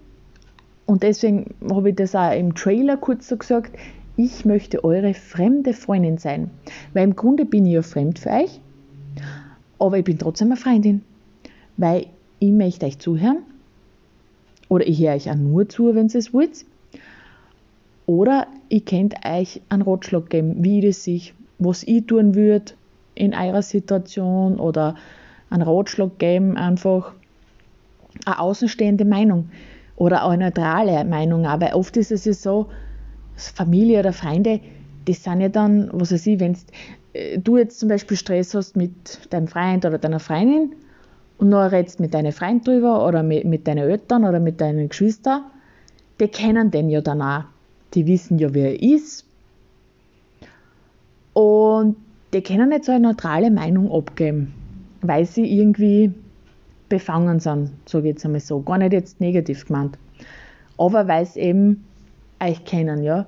und 0.85 1.01
deswegen 1.01 1.55
habe 1.67 1.89
ich 1.89 1.95
das 1.95 2.13
auch 2.13 2.31
im 2.31 2.53
Trailer 2.53 2.95
kurz 2.95 3.27
so 3.27 3.37
gesagt, 3.37 3.75
ich 4.17 4.45
möchte 4.45 4.83
eure 4.83 5.15
fremde 5.15 5.73
Freundin 5.73 6.19
sein. 6.19 6.51
Weil 6.93 7.05
im 7.05 7.15
Grunde 7.15 7.43
bin 7.43 7.65
ich 7.65 7.73
ja 7.73 7.81
fremd 7.81 8.19
für 8.19 8.29
euch, 8.29 8.61
aber 9.79 9.97
ich 9.97 10.05
bin 10.05 10.19
trotzdem 10.19 10.49
eine 10.49 10.57
Freundin. 10.57 11.01
Weil 11.77 12.05
ich 12.37 12.51
möchte 12.51 12.85
euch 12.85 12.99
zuhören 12.99 13.39
oder 14.69 14.87
ich 14.87 14.99
höre 15.01 15.15
euch 15.15 15.27
auch 15.31 15.35
nur 15.35 15.67
zu, 15.67 15.95
wenn 15.95 16.07
ihr 16.07 16.15
es 16.15 16.35
wollt. 16.35 16.65
Oder 18.05 18.45
ich 18.69 18.85
könnt 18.85 19.15
euch 19.25 19.59
einen 19.69 19.81
Ratschlag 19.81 20.29
geben, 20.29 20.63
wie 20.63 20.81
das 20.81 21.03
sich, 21.03 21.33
was 21.57 21.81
ich 21.81 22.05
tun 22.05 22.35
würde 22.35 22.73
in 23.15 23.33
eurer 23.33 23.61
Situation 23.61 24.59
oder 24.59 24.95
einen 25.49 25.63
Ratschlag 25.63 26.19
geben, 26.19 26.57
einfach 26.57 27.13
eine 28.25 28.39
außenstehende 28.39 29.05
Meinung 29.05 29.49
oder 29.95 30.27
eine 30.27 30.45
neutrale 30.45 31.03
Meinung. 31.05 31.45
Aber 31.45 31.75
oft 31.75 31.97
ist 31.97 32.11
es 32.11 32.25
ja 32.25 32.33
so, 32.33 32.67
Familie 33.35 33.99
oder 33.99 34.13
Freunde, 34.13 34.61
das 35.05 35.23
sind 35.23 35.41
ja 35.41 35.49
dann, 35.49 35.89
was 35.91 36.11
weiß 36.11 36.25
ich, 36.27 36.39
wenn 36.39 36.57
äh, 37.13 37.37
du 37.37 37.57
jetzt 37.57 37.79
zum 37.79 37.89
Beispiel 37.89 38.17
Stress 38.17 38.53
hast 38.53 38.75
mit 38.75 39.31
deinem 39.31 39.47
Freund 39.47 39.85
oder 39.85 39.97
deiner 39.97 40.19
Freundin 40.19 40.73
und 41.37 41.49
noch 41.49 41.71
redest 41.71 41.99
mit 41.99 42.13
deinen 42.13 42.31
Freund 42.31 42.65
drüber 42.65 43.05
oder 43.05 43.23
mit, 43.23 43.45
mit 43.45 43.67
deinen 43.67 43.89
Eltern 43.89 44.25
oder 44.25 44.39
mit 44.39 44.61
deinen 44.61 44.89
Geschwistern, 44.89 45.43
die 46.19 46.27
kennen 46.27 46.71
den 46.71 46.89
ja 46.89 47.01
dann 47.01 47.21
auch. 47.21 47.43
Die 47.93 48.07
wissen 48.07 48.39
ja, 48.39 48.53
wer 48.53 48.71
er 48.71 48.81
ist. 48.81 49.25
Und 51.33 51.97
die 52.33 52.41
können 52.41 52.69
nicht 52.69 52.85
so 52.85 52.91
eine 52.91 53.07
neutrale 53.07 53.51
Meinung 53.51 53.91
abgeben, 53.91 54.53
weil 55.01 55.25
sie 55.25 55.45
irgendwie 55.45 56.13
befangen 56.89 57.39
sind, 57.39 57.71
so 57.85 58.01
geht 58.01 58.17
es 58.17 58.25
einmal 58.25 58.41
so. 58.41 58.61
Gar 58.61 58.77
nicht 58.77 58.93
jetzt 58.93 59.19
negativ 59.19 59.65
gemeint. 59.65 59.97
Aber 60.77 61.07
weil 61.07 61.25
sie 61.25 61.39
eben 61.39 61.85
euch 62.41 62.63
kennen, 62.65 63.03
ja. 63.03 63.25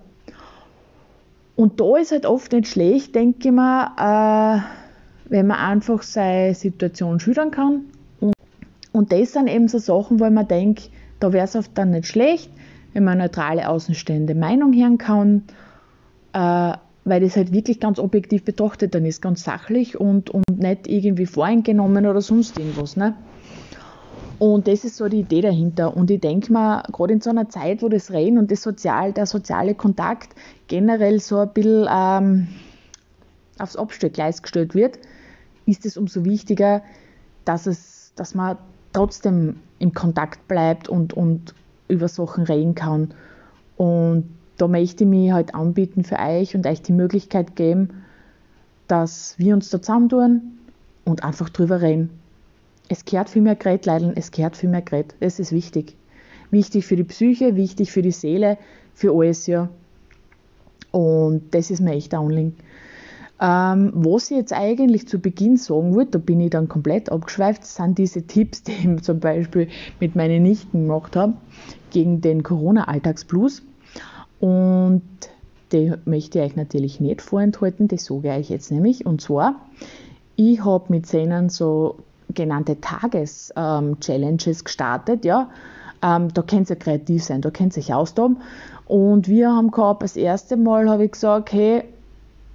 Und 1.56 1.80
da 1.80 1.98
ist 1.98 2.12
halt 2.12 2.26
oft 2.26 2.52
nicht 2.52 2.68
schlecht, 2.68 3.16
denke 3.16 3.48
ich 3.48 3.54
mal, 3.54 3.92
äh, 3.98 4.62
wenn 5.30 5.48
man 5.48 5.58
einfach 5.58 6.04
seine 6.04 6.54
Situation 6.54 7.20
schildern 7.20 7.52
kann 7.52 7.86
und 8.98 9.12
das 9.12 9.34
sind 9.34 9.48
eben 9.48 9.68
so 9.68 9.78
Sachen, 9.78 10.20
wo 10.20 10.28
man 10.28 10.48
denkt, 10.48 10.90
da 11.20 11.32
wäre 11.32 11.46
es 11.46 11.56
oft 11.56 11.78
dann 11.78 11.92
nicht 11.92 12.08
schlecht, 12.08 12.50
wenn 12.94 13.04
man 13.04 13.14
eine 13.14 13.26
neutrale 13.26 13.70
außenstehende 13.70 14.34
Meinung 14.34 14.74
hören 14.74 14.98
kann, 14.98 15.44
äh, 16.34 16.74
weil 17.08 17.22
das 17.22 17.38
halt 17.38 17.54
wirklich 17.54 17.80
ganz 17.80 18.00
objektiv 18.00 18.44
betrachtet 18.44 18.94
dann 18.94 19.06
ist, 19.06 19.22
ganz 19.22 19.44
sachlich 19.44 19.98
und, 19.98 20.30
und 20.30 20.44
nicht 20.50 20.88
irgendwie 20.88 21.26
voreingenommen 21.26 22.06
oder 22.06 22.22
sonst 22.22 22.60
irgendwas. 22.60 22.98
Ne? 22.98 23.16
Und 24.40 24.68
das 24.68 24.84
ist 24.84 24.98
so 24.98 25.08
die 25.08 25.22
Idee 25.22 25.40
dahinter. 25.40 25.96
Und 25.96 26.12
ich 26.12 26.20
denke 26.20 26.52
mal, 26.52 26.84
gerade 26.92 27.14
in 27.14 27.22
so 27.22 27.30
einer 27.30 27.48
Zeit, 27.48 27.82
wo 27.82 27.88
das 27.88 28.12
Reden 28.12 28.38
und 28.38 28.52
das 28.52 28.62
Sozial, 28.62 29.14
der 29.14 29.26
soziale 29.26 29.74
Kontakt 29.74 30.36
generell 30.68 31.22
so 31.22 31.40
ein 31.40 31.54
bisschen 31.54 31.88
ähm, 31.90 32.48
aufs 33.58 33.78
Abstellgleis 33.78 34.42
gestellt 34.42 34.76
wird, 34.76 35.00
ist 35.66 35.86
es 35.86 35.96
umso 35.96 36.26
wichtiger, 36.26 36.82
dass, 37.46 37.68
es, 37.68 38.12
dass 38.18 38.36
man 38.36 38.58
trotzdem 38.92 39.62
im 39.80 39.94
Kontakt 39.94 40.46
bleibt 40.50 40.90
und, 40.90 41.14
und 41.14 41.56
über 41.88 42.10
Sachen 42.10 42.44
reden 42.44 42.76
kann. 42.76 43.14
Und 43.78 44.37
da 44.58 44.68
möchte 44.68 45.04
ich 45.04 45.10
mich 45.10 45.32
halt 45.32 45.56
anbieten 45.56 46.04
für 46.04 46.18
euch 46.20 46.56
und 46.56 46.66
euch 46.66 46.82
die 46.82 46.94
Möglichkeit 46.94 47.56
geben, 47.56 48.04
dass 48.88 49.36
wir 49.38 49.54
uns 49.54 49.70
da 49.70 49.82
zusammentun 49.82 50.58
und 51.06 51.24
einfach 51.24 51.50
drüber 51.50 51.82
reden. 51.82 52.10
Es 52.90 53.06
gehört 53.06 53.30
viel 53.30 53.42
mehr 53.42 53.56
Gerät, 53.56 53.86
Leideln, 53.86 54.14
es 54.16 54.32
gehört 54.32 54.56
viel 54.56 54.70
mehr 54.70 54.82
Gerät. 54.82 55.14
Das 55.20 55.40
ist 55.40 55.52
wichtig. 55.52 55.96
Wichtig 56.52 56.86
für 56.86 56.96
die 56.96 57.04
Psyche, 57.04 57.56
wichtig 57.56 57.92
für 57.92 58.02
die 58.02 58.12
Seele, 58.12 58.58
für 58.94 59.14
alles, 59.14 59.48
ja. 59.48 59.70
Und 60.92 61.54
das 61.54 61.70
ist 61.70 61.82
mir 61.82 61.94
echt 61.94 62.14
ein 62.14 62.22
Anliegen. 62.22 62.56
Ähm, 63.40 63.92
was 63.94 64.32
ich 64.32 64.38
jetzt 64.38 64.54
eigentlich 64.54 65.08
zu 65.08 65.20
Beginn 65.20 65.58
sagen 65.58 65.94
wollte, 65.94 66.12
da 66.12 66.20
bin 66.20 66.40
ich 66.40 66.50
dann 66.50 66.68
komplett 66.68 67.12
abgeschweift, 67.12 67.66
sind 67.66 67.98
diese 67.98 68.24
Tipps, 68.24 68.64
die 68.64 68.72
ich 68.72 69.04
zum 69.04 69.20
Beispiel 69.20 69.68
mit 70.00 70.16
meinen 70.16 70.44
Nichten 70.44 70.88
gemacht 70.88 71.16
habe, 71.16 71.34
gegen 71.92 72.22
den 72.22 72.42
Corona-Alltagsblues. 72.42 73.62
Und 74.40 75.02
die 75.72 75.94
möchte 76.06 76.40
ich 76.40 76.46
euch 76.46 76.56
natürlich 76.56 77.00
nicht 77.00 77.22
vorenthalten, 77.22 77.88
das 77.88 78.06
sage 78.06 78.38
ich 78.38 78.50
jetzt 78.50 78.72
nämlich. 78.72 79.06
Und 79.06 79.22
zwar, 79.22 79.56
ich 80.36 80.64
habe 80.64 80.86
mit 80.90 81.12
ihnen 81.14 81.50
so 81.50 81.98
genannte 82.34 82.80
Tages-Challenges 82.80 84.64
gestartet, 84.64 85.26
ja. 85.26 85.50
Ähm, 86.04 86.32
da 86.34 86.44
könnt 86.44 86.70
ihr 86.70 86.76
kreativ 86.76 87.24
sein, 87.24 87.42
da 87.42 87.50
könnt 87.50 87.76
ihr 87.76 87.82
euch 87.82 87.94
austoben. 87.94 88.38
Und 88.86 89.28
wir 89.28 89.52
haben 89.52 89.72
gehabt, 89.72 90.04
das 90.04 90.16
erste 90.16 90.56
Mal 90.56 90.90
habe 90.90 91.06
ich 91.06 91.12
gesagt, 91.12 91.52
hey, 91.52 91.84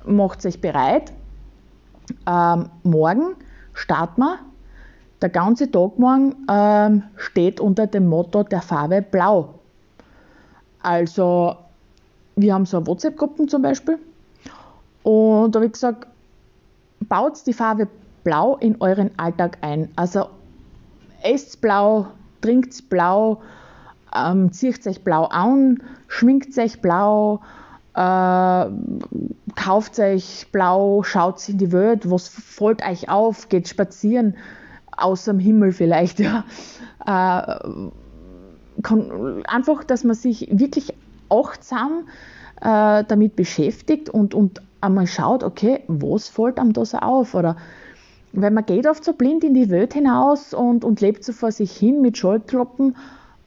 macht 0.07 0.47
euch 0.47 0.61
bereit. 0.61 1.13
Ähm, 2.27 2.69
morgen 2.85 3.35
starten 3.75 4.21
wir. 4.21 4.39
Der 5.21 5.29
ganze 5.29 5.71
Tag 5.71 5.99
morgen 5.99 6.35
ähm, 6.51 7.05
steht 7.17 7.61
unter 7.61 7.87
dem 7.87 8.09
Motto 8.09 8.43
der 8.43 8.61
Farbe 8.61 9.03
Blau. 9.03 9.55
Also, 10.83 11.57
wir 12.43 12.53
haben 12.53 12.67
so 12.67 12.87
WhatsApp-Gruppen 12.87 13.49
zum 13.49 13.63
Beispiel. 13.63 13.99
Und 15.03 15.55
da 15.55 15.59
habe 15.59 15.67
ich 15.67 15.73
gesagt, 15.73 16.07
baut 17.01 17.47
die 17.47 17.53
Farbe 17.53 17.89
Blau 18.25 18.57
in 18.57 18.81
euren 18.81 19.11
Alltag 19.19 19.59
ein. 19.63 19.89
Also, 19.97 20.29
esst 21.23 21.61
blau, 21.61 22.09
trinkt 22.41 22.89
blau, 22.89 23.41
ähm, 24.15 24.53
zieht 24.53 24.87
euch 24.87 25.03
blau 25.03 25.25
an, 25.25 25.83
schminkt 26.07 26.57
euch 26.59 26.81
blau, 26.81 27.41
äh, 27.95 28.67
kauft 29.57 29.99
euch 29.99 30.47
blau, 30.53 31.03
schaut 31.03 31.49
in 31.49 31.59
die 31.59 31.73
Welt, 31.73 32.09
was 32.11 32.29
fällt 32.29 32.87
euch 32.87 33.09
auf, 33.09 33.49
geht 33.49 33.69
spazieren, 33.69 34.37
außer 34.97 35.33
dem 35.33 35.41
Himmel 35.41 35.73
vielleicht, 35.73 36.21
ja. 36.21 36.45
Äh, 37.05 37.61
kann, 38.83 39.45
einfach, 39.47 39.85
dass 39.85 40.05
man 40.05 40.15
sich 40.15 40.49
wirklich 40.51 40.95
achtsam 41.33 42.09
äh, 42.61 43.05
damit 43.07 43.37
beschäftigt 43.37 44.09
und, 44.09 44.35
und 44.35 44.63
einmal 44.81 45.07
schaut, 45.07 45.43
okay, 45.43 45.83
was 45.89 46.29
fällt 46.29 46.59
einem 46.59 46.73
da 46.73 46.85
so 46.85 46.99
auf? 46.99 47.35
Oder 47.35 47.57
weil 48.33 48.51
man 48.51 48.65
geht 48.65 48.87
oft 48.87 49.05
so 49.05 49.13
blind 49.13 49.45
in 49.45 49.55
die 49.55 49.71
Welt 49.71 49.95
hinaus 49.95 50.55
und, 50.55 50.85
und 50.85 51.01
lebt 51.01 51.25
so 51.25 51.33
vor 51.33 51.53
sich 51.53 51.73
hin 51.77 52.01
mit 52.01 52.17
Scheuklappen 52.17 52.97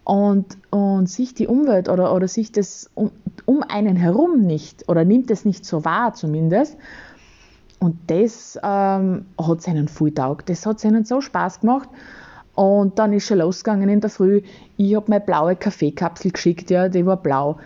und, 0.03 0.57
und 0.69 1.09
sieht 1.09 1.39
die 1.39 1.47
Umwelt 1.47 1.89
oder, 1.89 2.13
oder 2.13 2.27
sieht 2.27 2.57
das 2.57 2.89
um, 2.93 3.11
um 3.45 3.63
einen 3.63 3.95
herum 3.95 4.41
nicht 4.41 4.87
oder 4.87 5.03
nimmt 5.03 5.31
es 5.31 5.45
nicht 5.45 5.65
so 5.65 5.83
wahr 5.83 6.13
zumindest. 6.13 6.77
Und 7.79 7.97
das 8.07 8.57
ähm, 8.63 9.25
hat 9.39 9.61
seinen 9.61 9.87
voll 9.87 10.11
taugt. 10.11 10.49
Das 10.49 10.65
hat 10.65 10.83
ihnen 10.83 11.05
so 11.05 11.21
Spaß 11.21 11.61
gemacht. 11.61 11.89
Und 12.53 12.99
dann 12.99 13.11
ist 13.11 13.27
schon 13.27 13.39
losgegangen 13.39 13.89
in 13.89 13.99
der 13.99 14.09
Früh. 14.09 14.41
Ich 14.77 14.95
habe 14.95 15.05
meine 15.09 15.25
blaue 15.25 15.55
Kaffeekapsel 15.55 16.31
geschickt, 16.31 16.69
ja, 16.69 16.87
die 16.87 17.05
war 17.05 17.17
blau. 17.17 17.57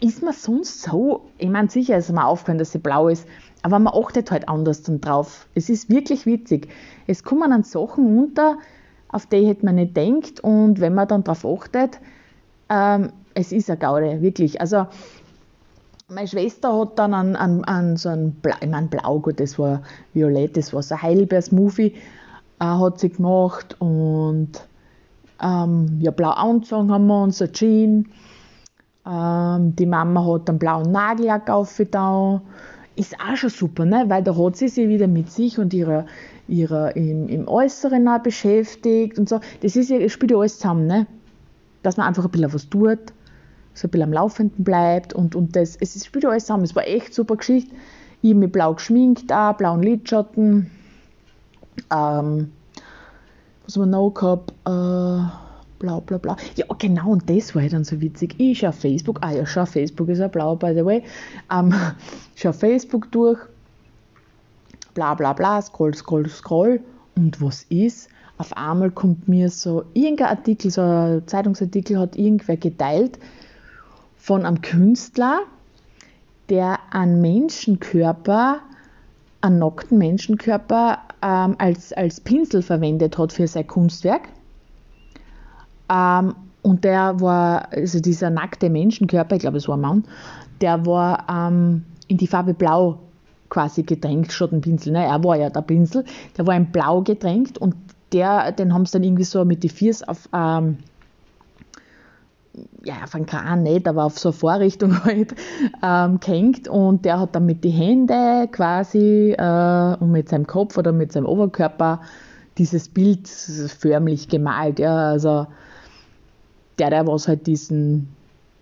Ist 0.00 0.22
mir 0.22 0.32
sonst 0.32 0.82
so, 0.82 1.22
ich 1.38 1.48
meine, 1.48 1.68
sicher 1.68 1.96
ist 1.96 2.12
mir 2.12 2.26
aufgefallen, 2.26 2.58
dass 2.58 2.72
sie 2.72 2.78
blau 2.78 3.08
ist, 3.08 3.26
aber 3.62 3.78
man 3.78 3.94
achtet 3.94 4.30
halt 4.30 4.48
anders 4.48 4.82
dann 4.82 5.00
drauf. 5.00 5.46
Es 5.54 5.68
ist 5.68 5.90
wirklich 5.90 6.26
witzig. 6.26 6.68
Es 7.06 7.22
kommen 7.24 7.50
dann 7.50 7.64
Sachen 7.64 8.18
unter, 8.18 8.58
auf 9.08 9.26
die 9.26 9.46
hätte 9.46 9.64
man 9.64 9.76
nicht 9.76 9.96
denkt 9.96 10.40
und 10.40 10.80
wenn 10.80 10.94
man 10.94 11.08
dann 11.08 11.24
darauf 11.24 11.44
achtet, 11.44 11.98
ähm, 12.68 13.12
es 13.34 13.52
ist 13.52 13.70
eine 13.70 13.78
Gaude, 13.78 14.20
wirklich. 14.20 14.60
Also 14.60 14.86
meine 16.08 16.28
Schwester 16.28 16.78
hat 16.78 16.98
dann 16.98 17.14
an, 17.14 17.36
an, 17.36 17.64
an 17.64 17.96
so 17.96 18.08
ein 18.08 18.32
Blau, 18.32 18.56
ich 18.60 18.68
meine 18.68 18.88
Blau, 18.88 19.20
gut, 19.20 19.40
das 19.40 19.58
war 19.58 19.82
violett, 20.14 20.56
das 20.56 20.72
war 20.72 20.82
so 20.82 20.94
ein 20.94 21.02
Heidelbeer-Smoothie, 21.02 21.94
äh, 22.60 22.64
hat 22.64 23.00
sie 23.00 23.10
gemacht 23.10 23.76
und 23.80 24.52
ähm, 25.40 25.98
ja, 26.00 26.10
blau 26.10 26.30
angezogen 26.30 26.90
haben 26.90 27.06
wir 27.06 27.22
uns, 27.22 27.40
ein 27.40 27.52
Jean. 27.52 28.08
Ähm, 29.08 29.74
die 29.76 29.86
Mama 29.86 30.24
hat 30.26 30.48
einen 30.48 30.58
blauen 30.58 30.92
Nagellack 30.92 31.48
aufgetan. 31.48 32.42
Ist 32.96 33.16
auch 33.20 33.36
schon 33.36 33.50
super, 33.50 33.84
ne? 33.84 34.04
weil 34.08 34.22
da 34.22 34.36
hat 34.36 34.56
sie 34.56 34.68
sich 34.68 34.88
wieder 34.88 35.06
mit 35.06 35.30
sich 35.30 35.58
und 35.58 35.72
ihrer, 35.72 36.06
ihrer 36.48 36.94
im, 36.96 37.28
im 37.28 37.46
Äußeren 37.48 38.06
auch 38.08 38.18
beschäftigt 38.18 39.18
und 39.18 39.28
so. 39.28 39.40
Das 39.62 39.76
ist 39.76 39.88
ja, 39.88 40.06
spielt 40.08 40.32
ja 40.32 40.38
alles 40.38 40.58
zusammen, 40.58 40.86
ne? 40.86 41.06
dass 41.82 41.96
man 41.96 42.06
einfach 42.06 42.24
ein 42.24 42.30
bisschen 42.30 42.52
was 42.52 42.68
tut, 42.68 42.98
so 43.72 43.86
ein 43.86 43.90
bisschen 43.90 44.02
am 44.02 44.12
Laufenden 44.12 44.64
bleibt 44.64 45.14
und, 45.14 45.36
und 45.36 45.54
das, 45.54 45.76
es 45.76 46.04
spielt 46.04 46.24
ja 46.24 46.30
alles 46.30 46.44
zusammen. 46.46 46.64
Es 46.64 46.74
war 46.74 46.86
echt 46.86 47.14
super 47.14 47.36
Geschichte. 47.36 47.74
Ich 48.20 48.34
mich 48.34 48.50
blau 48.50 48.74
geschminkt, 48.74 49.32
auch, 49.32 49.56
blauen 49.56 49.80
Lidschatten, 49.80 50.70
ähm, 51.92 52.50
was 53.64 53.76
haben 53.76 53.82
wir 53.82 53.86
noch 53.86 54.10
gehabt? 54.10 54.52
Äh, 54.66 55.47
blau, 55.78 56.00
blau, 56.00 56.18
blau. 56.18 56.36
Ja, 56.56 56.66
genau, 56.78 57.10
und 57.10 57.28
das 57.28 57.54
war 57.54 57.62
dann 57.62 57.84
so 57.84 58.00
witzig. 58.00 58.34
Ich 58.38 58.60
schaue 58.60 58.72
Facebook, 58.72 59.18
ah 59.22 59.32
ja, 59.32 59.46
schau, 59.46 59.66
Facebook 59.66 60.08
ist 60.08 60.18
ja 60.18 60.28
blau, 60.28 60.56
by 60.56 60.72
the 60.74 60.84
way. 60.84 61.02
Ähm, 61.52 61.74
schaue 62.36 62.52
Facebook 62.52 63.10
durch, 63.12 63.38
bla, 64.94 65.14
bla, 65.14 65.32
bla, 65.32 65.62
scroll, 65.62 65.94
scroll, 65.94 66.28
scroll. 66.28 66.80
Und 67.16 67.40
was 67.40 67.64
ist? 67.64 68.08
Auf 68.38 68.56
einmal 68.56 68.90
kommt 68.90 69.26
mir 69.26 69.50
so 69.50 69.84
irgendein 69.94 70.28
Artikel, 70.28 70.70
so 70.70 70.80
ein 70.80 71.26
Zeitungsartikel 71.26 71.98
hat 71.98 72.16
irgendwer 72.16 72.56
geteilt 72.56 73.18
von 74.16 74.44
einem 74.44 74.60
Künstler, 74.60 75.40
der 76.48 76.78
einen 76.90 77.20
Menschenkörper, 77.20 78.60
einen 79.40 79.58
nackten 79.58 79.98
Menschenkörper 79.98 80.98
ähm, 81.22 81.56
als, 81.58 81.92
als 81.92 82.20
Pinsel 82.20 82.62
verwendet 82.62 83.18
hat 83.18 83.32
für 83.32 83.46
sein 83.48 83.66
Kunstwerk. 83.66 84.28
Ähm, 85.90 86.34
und 86.62 86.84
der 86.84 87.20
war, 87.20 87.72
also 87.72 88.00
dieser 88.00 88.30
nackte 88.30 88.68
Menschenkörper, 88.68 89.36
ich 89.36 89.40
glaube, 89.40 89.58
es 89.58 89.68
war 89.68 89.76
ein 89.76 89.80
Mann, 89.80 90.04
der 90.60 90.84
war 90.86 91.24
ähm, 91.30 91.84
in 92.08 92.16
die 92.16 92.26
Farbe 92.26 92.54
Blau 92.54 92.98
quasi 93.48 93.82
getränkt, 93.82 94.32
schon 94.32 94.52
ein 94.52 94.60
Pinsel. 94.60 94.92
Ne? 94.92 95.04
Er 95.04 95.22
war 95.24 95.36
ja 95.36 95.50
der 95.50 95.62
Pinsel, 95.62 96.04
der 96.36 96.46
war 96.46 96.56
in 96.56 96.70
Blau 96.70 97.02
getränkt 97.02 97.58
und 97.58 97.74
der, 98.12 98.52
den 98.52 98.74
haben 98.74 98.86
sie 98.86 98.92
dann 98.92 99.04
irgendwie 99.04 99.24
so 99.24 99.44
mit 99.44 99.62
die 99.62 99.68
Viers 99.68 100.06
auf, 100.06 100.28
ähm, 100.34 100.78
ja, 102.84 102.94
auf 103.04 103.14
einen 103.14 103.26
Kran 103.26 103.62
nicht, 103.62 103.86
aber 103.86 104.04
auf 104.04 104.18
so 104.18 104.30
eine 104.30 104.36
Vorrichtung 104.36 105.04
halt 105.04 105.34
ähm, 105.82 106.20
gehängt 106.20 106.68
und 106.68 107.04
der 107.04 107.20
hat 107.20 107.34
dann 107.34 107.46
mit 107.46 107.64
den 107.64 107.72
Händen 107.72 108.50
quasi 108.50 109.34
äh, 109.36 109.96
und 110.00 110.10
mit 110.10 110.28
seinem 110.28 110.46
Kopf 110.46 110.76
oder 110.76 110.92
mit 110.92 111.12
seinem 111.12 111.26
Oberkörper 111.26 112.00
dieses 112.56 112.88
Bild 112.88 113.28
förmlich 113.28 114.28
gemalt. 114.28 114.78
Ja, 114.78 115.10
also 115.10 115.46
der, 116.78 116.90
der 116.90 117.06
was 117.06 117.28
halt 117.28 117.46
diesen, 117.46 118.08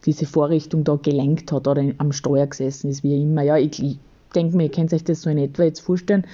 diese 0.05 0.27
Vorrichtung 0.27 0.85
da 0.85 0.97
gelenkt 0.97 1.53
hat 1.53 1.67
oder 1.67 1.83
am 1.99 2.13
Steuer 2.13 2.47
gesessen 2.47 2.91
ist, 2.91 3.03
wie 3.03 3.21
immer. 3.23 3.43
Ja, 3.43 3.57
ich, 3.57 3.83
ich 3.83 3.99
denke 4.35 4.57
mir, 4.57 4.65
ihr 4.65 4.71
könnt 4.71 4.93
euch 4.93 5.05
das 5.05 5.23
so 5.23 5.31
in 5.31 5.39
etwa 5.39 5.65
jetzt 5.65 5.81
vorstellen. 5.81 6.27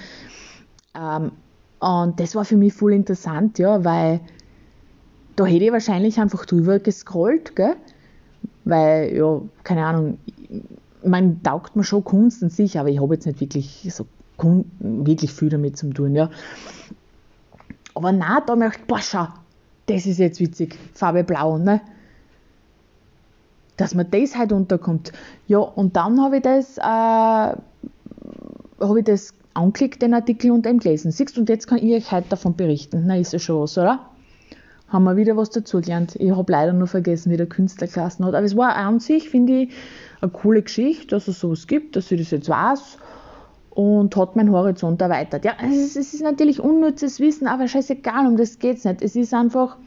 Ähm, 0.95 1.31
und 1.79 2.19
das 2.19 2.35
war 2.35 2.45
für 2.45 2.55
mich 2.55 2.73
voll 2.73 2.93
interessant, 2.93 3.59
ja, 3.59 3.83
weil 3.83 4.21
da 5.35 5.45
hätte 5.45 5.65
ich 5.65 5.71
wahrscheinlich 5.71 6.19
einfach 6.19 6.45
drüber 6.45 6.79
gescrollt, 6.79 7.55
gell? 7.55 7.75
Weil, 8.63 9.15
ja, 9.15 9.41
keine 9.63 9.85
Ahnung, 9.85 10.17
man 11.03 11.43
taugt 11.43 11.75
mir 11.75 11.83
schon 11.83 12.03
Kunst 12.03 12.43
an 12.43 12.49
sich, 12.49 12.79
aber 12.79 12.89
ich 12.89 13.01
habe 13.01 13.13
jetzt 13.13 13.25
nicht 13.25 13.41
wirklich 13.41 13.87
so 13.91 14.05
wirklich 14.79 15.31
viel 15.33 15.49
damit 15.49 15.77
zu 15.77 15.89
tun, 15.89 16.15
ja. 16.15 16.29
Aber 17.95 18.11
na, 18.11 18.41
da 18.41 18.55
möchte 18.55 18.79
ich, 18.81 18.87
boah, 18.87 18.99
schau, 18.99 19.27
das 19.87 20.05
ist 20.05 20.19
jetzt 20.19 20.39
witzig, 20.39 20.77
Farbe 20.93 21.23
Blau, 21.23 21.57
ne? 21.57 21.81
Dass 23.77 23.95
mir 23.95 24.05
das 24.05 24.37
halt 24.37 24.51
unterkommt. 24.51 25.11
Ja, 25.47 25.59
und 25.59 25.95
dann 25.95 26.21
habe 26.21 26.37
ich 26.37 26.43
das, 26.43 26.77
äh, 26.77 26.81
habe 26.81 27.57
ich 28.97 29.05
das 29.05 29.33
angeklickt, 29.53 30.01
den 30.01 30.13
Artikel 30.13 30.51
und 30.51 30.65
eben 30.67 30.79
gelesen. 30.79 31.11
Siehst 31.11 31.37
und 31.37 31.49
jetzt 31.49 31.67
kann 31.67 31.79
ich 31.79 31.93
euch 31.93 32.11
heute 32.11 32.29
davon 32.29 32.55
berichten. 32.55 33.03
Na, 33.07 33.17
ist 33.17 33.33
ja 33.33 33.39
schon 33.39 33.61
was, 33.61 33.77
oder? 33.77 33.99
haben 34.93 35.05
wir 35.05 35.17
wieder 35.17 35.35
was 35.35 35.49
dazugelernt. 35.49 36.15
Ich 36.17 36.29
habe 36.29 36.51
leider 36.51 36.71
nur 36.71 36.85
vergessen, 36.85 37.31
wie 37.31 37.37
der 37.37 37.47
Künstler 37.47 37.87
gelassen 37.87 38.23
hat. 38.25 38.35
Aber 38.35 38.45
es 38.45 38.55
war 38.55 38.75
an 38.75 38.99
sich, 38.99 39.27
finde 39.27 39.63
ich, 39.63 39.69
eine 40.21 40.29
coole 40.29 40.61
Geschichte, 40.61 41.07
dass 41.07 41.27
es 41.27 41.39
sowas 41.39 41.65
gibt, 41.65 41.95
dass 41.95 42.11
ich 42.11 42.19
das 42.19 42.29
jetzt 42.29 42.47
weiß 42.47 42.99
und 43.75 44.15
hat 44.15 44.35
meinen 44.35 44.51
Horizont 44.51 45.01
erweitert. 45.01 45.45
Ja, 45.45 45.53
es 45.63 45.75
ist, 45.75 45.97
es 45.97 46.13
ist 46.13 46.21
natürlich 46.21 46.59
unnützes 46.59 47.19
Wissen, 47.19 47.47
aber 47.47 47.67
scheißegal, 47.67 48.27
um 48.27 48.37
das 48.37 48.59
geht 48.59 48.77
es 48.77 48.85
nicht. 48.85 49.01
Es 49.01 49.15
ist 49.15 49.33
einfach, 49.33 49.77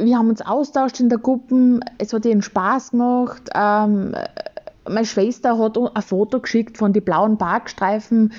wir 0.00 0.18
haben 0.18 0.28
uns 0.28 0.42
austauscht 0.42 0.98
in 0.98 1.08
der 1.08 1.18
Gruppe, 1.18 1.80
es 1.98 2.12
hat 2.12 2.26
ihnen 2.26 2.42
Spaß 2.42 2.90
gemacht. 2.90 3.50
Ähm, 3.54 4.14
meine 4.88 5.06
Schwester 5.06 5.58
hat 5.58 5.78
ein 5.78 6.02
Foto 6.02 6.40
geschickt 6.40 6.76
von 6.76 6.92
den 6.92 7.04
blauen 7.04 7.38
Parkstreifen 7.38 8.32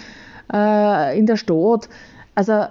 äh, 0.51 1.17
in 1.17 1.25
der 1.25 1.37
Stadt. 1.37 1.87
Also 2.35 2.65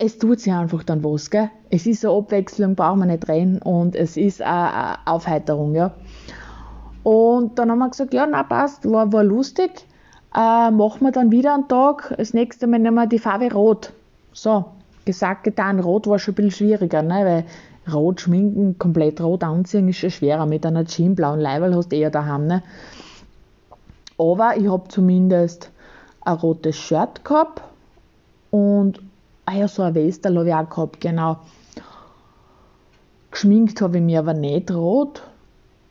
es 0.00 0.18
tut 0.18 0.40
sich 0.40 0.52
einfach 0.52 0.82
dann 0.82 1.04
was, 1.04 1.30
gell? 1.30 1.50
Es 1.70 1.86
ist 1.86 2.04
eine 2.04 2.14
Abwechslung, 2.14 2.74
brauchen 2.74 2.98
wir 2.98 3.06
nicht 3.06 3.28
reden 3.28 3.62
und 3.62 3.94
es 3.94 4.16
ist 4.16 4.42
eine 4.42 4.98
Aufheiterung, 5.06 5.76
ja. 5.76 5.94
Und 7.04 7.58
dann 7.58 7.70
haben 7.70 7.78
wir 7.78 7.88
gesagt, 7.88 8.12
ja, 8.12 8.26
na 8.26 8.42
passt, 8.42 8.90
war, 8.90 9.12
war 9.12 9.22
lustig, 9.22 9.86
äh, 10.34 10.70
machen 10.70 11.00
wir 11.00 11.12
dann 11.12 11.30
wieder 11.30 11.54
einen 11.54 11.68
Tag, 11.68 12.14
das 12.16 12.34
nächste 12.34 12.66
Mal 12.66 12.80
nehmen 12.80 12.94
wir 12.94 13.06
die 13.06 13.18
Farbe 13.18 13.52
Rot. 13.52 13.92
So, 14.32 14.64
gesagt, 15.04 15.44
getan, 15.44 15.80
Rot 15.80 16.06
war 16.06 16.18
schon 16.18 16.32
ein 16.32 16.36
bisschen 16.36 16.50
schwieriger, 16.50 17.02
ne? 17.02 17.24
weil 17.24 17.92
Rot 17.92 18.22
schminken, 18.22 18.78
komplett 18.78 19.20
rot 19.20 19.44
anziehen 19.44 19.88
ist 19.88 19.98
schon 19.98 20.10
schwerer, 20.10 20.46
mit 20.46 20.64
einer 20.64 20.86
Jean 20.86 21.14
blauen 21.14 21.40
Leiberl 21.40 21.76
hast 21.76 21.92
du 21.92 21.96
eher 21.96 22.10
daheim, 22.10 22.46
ne? 22.46 22.62
Aber 24.16 24.56
ich 24.56 24.68
habe 24.68 24.88
zumindest 24.88 25.70
ein 26.22 26.34
rotes 26.34 26.76
Shirt 26.76 27.24
gehabt 27.24 27.60
und 28.50 29.00
Ah 29.46 29.56
ja, 29.56 29.68
so 29.68 29.82
ein 29.82 29.94
Westerl 29.94 30.38
habe 30.38 30.48
ich 30.48 30.54
auch 30.54 30.70
gehabt, 30.70 31.00
genau. 31.00 31.36
Geschminkt 33.30 33.82
habe 33.82 33.98
ich 33.98 34.02
mir 34.02 34.20
aber 34.20 34.32
nicht 34.32 34.70
rot, 34.70 35.22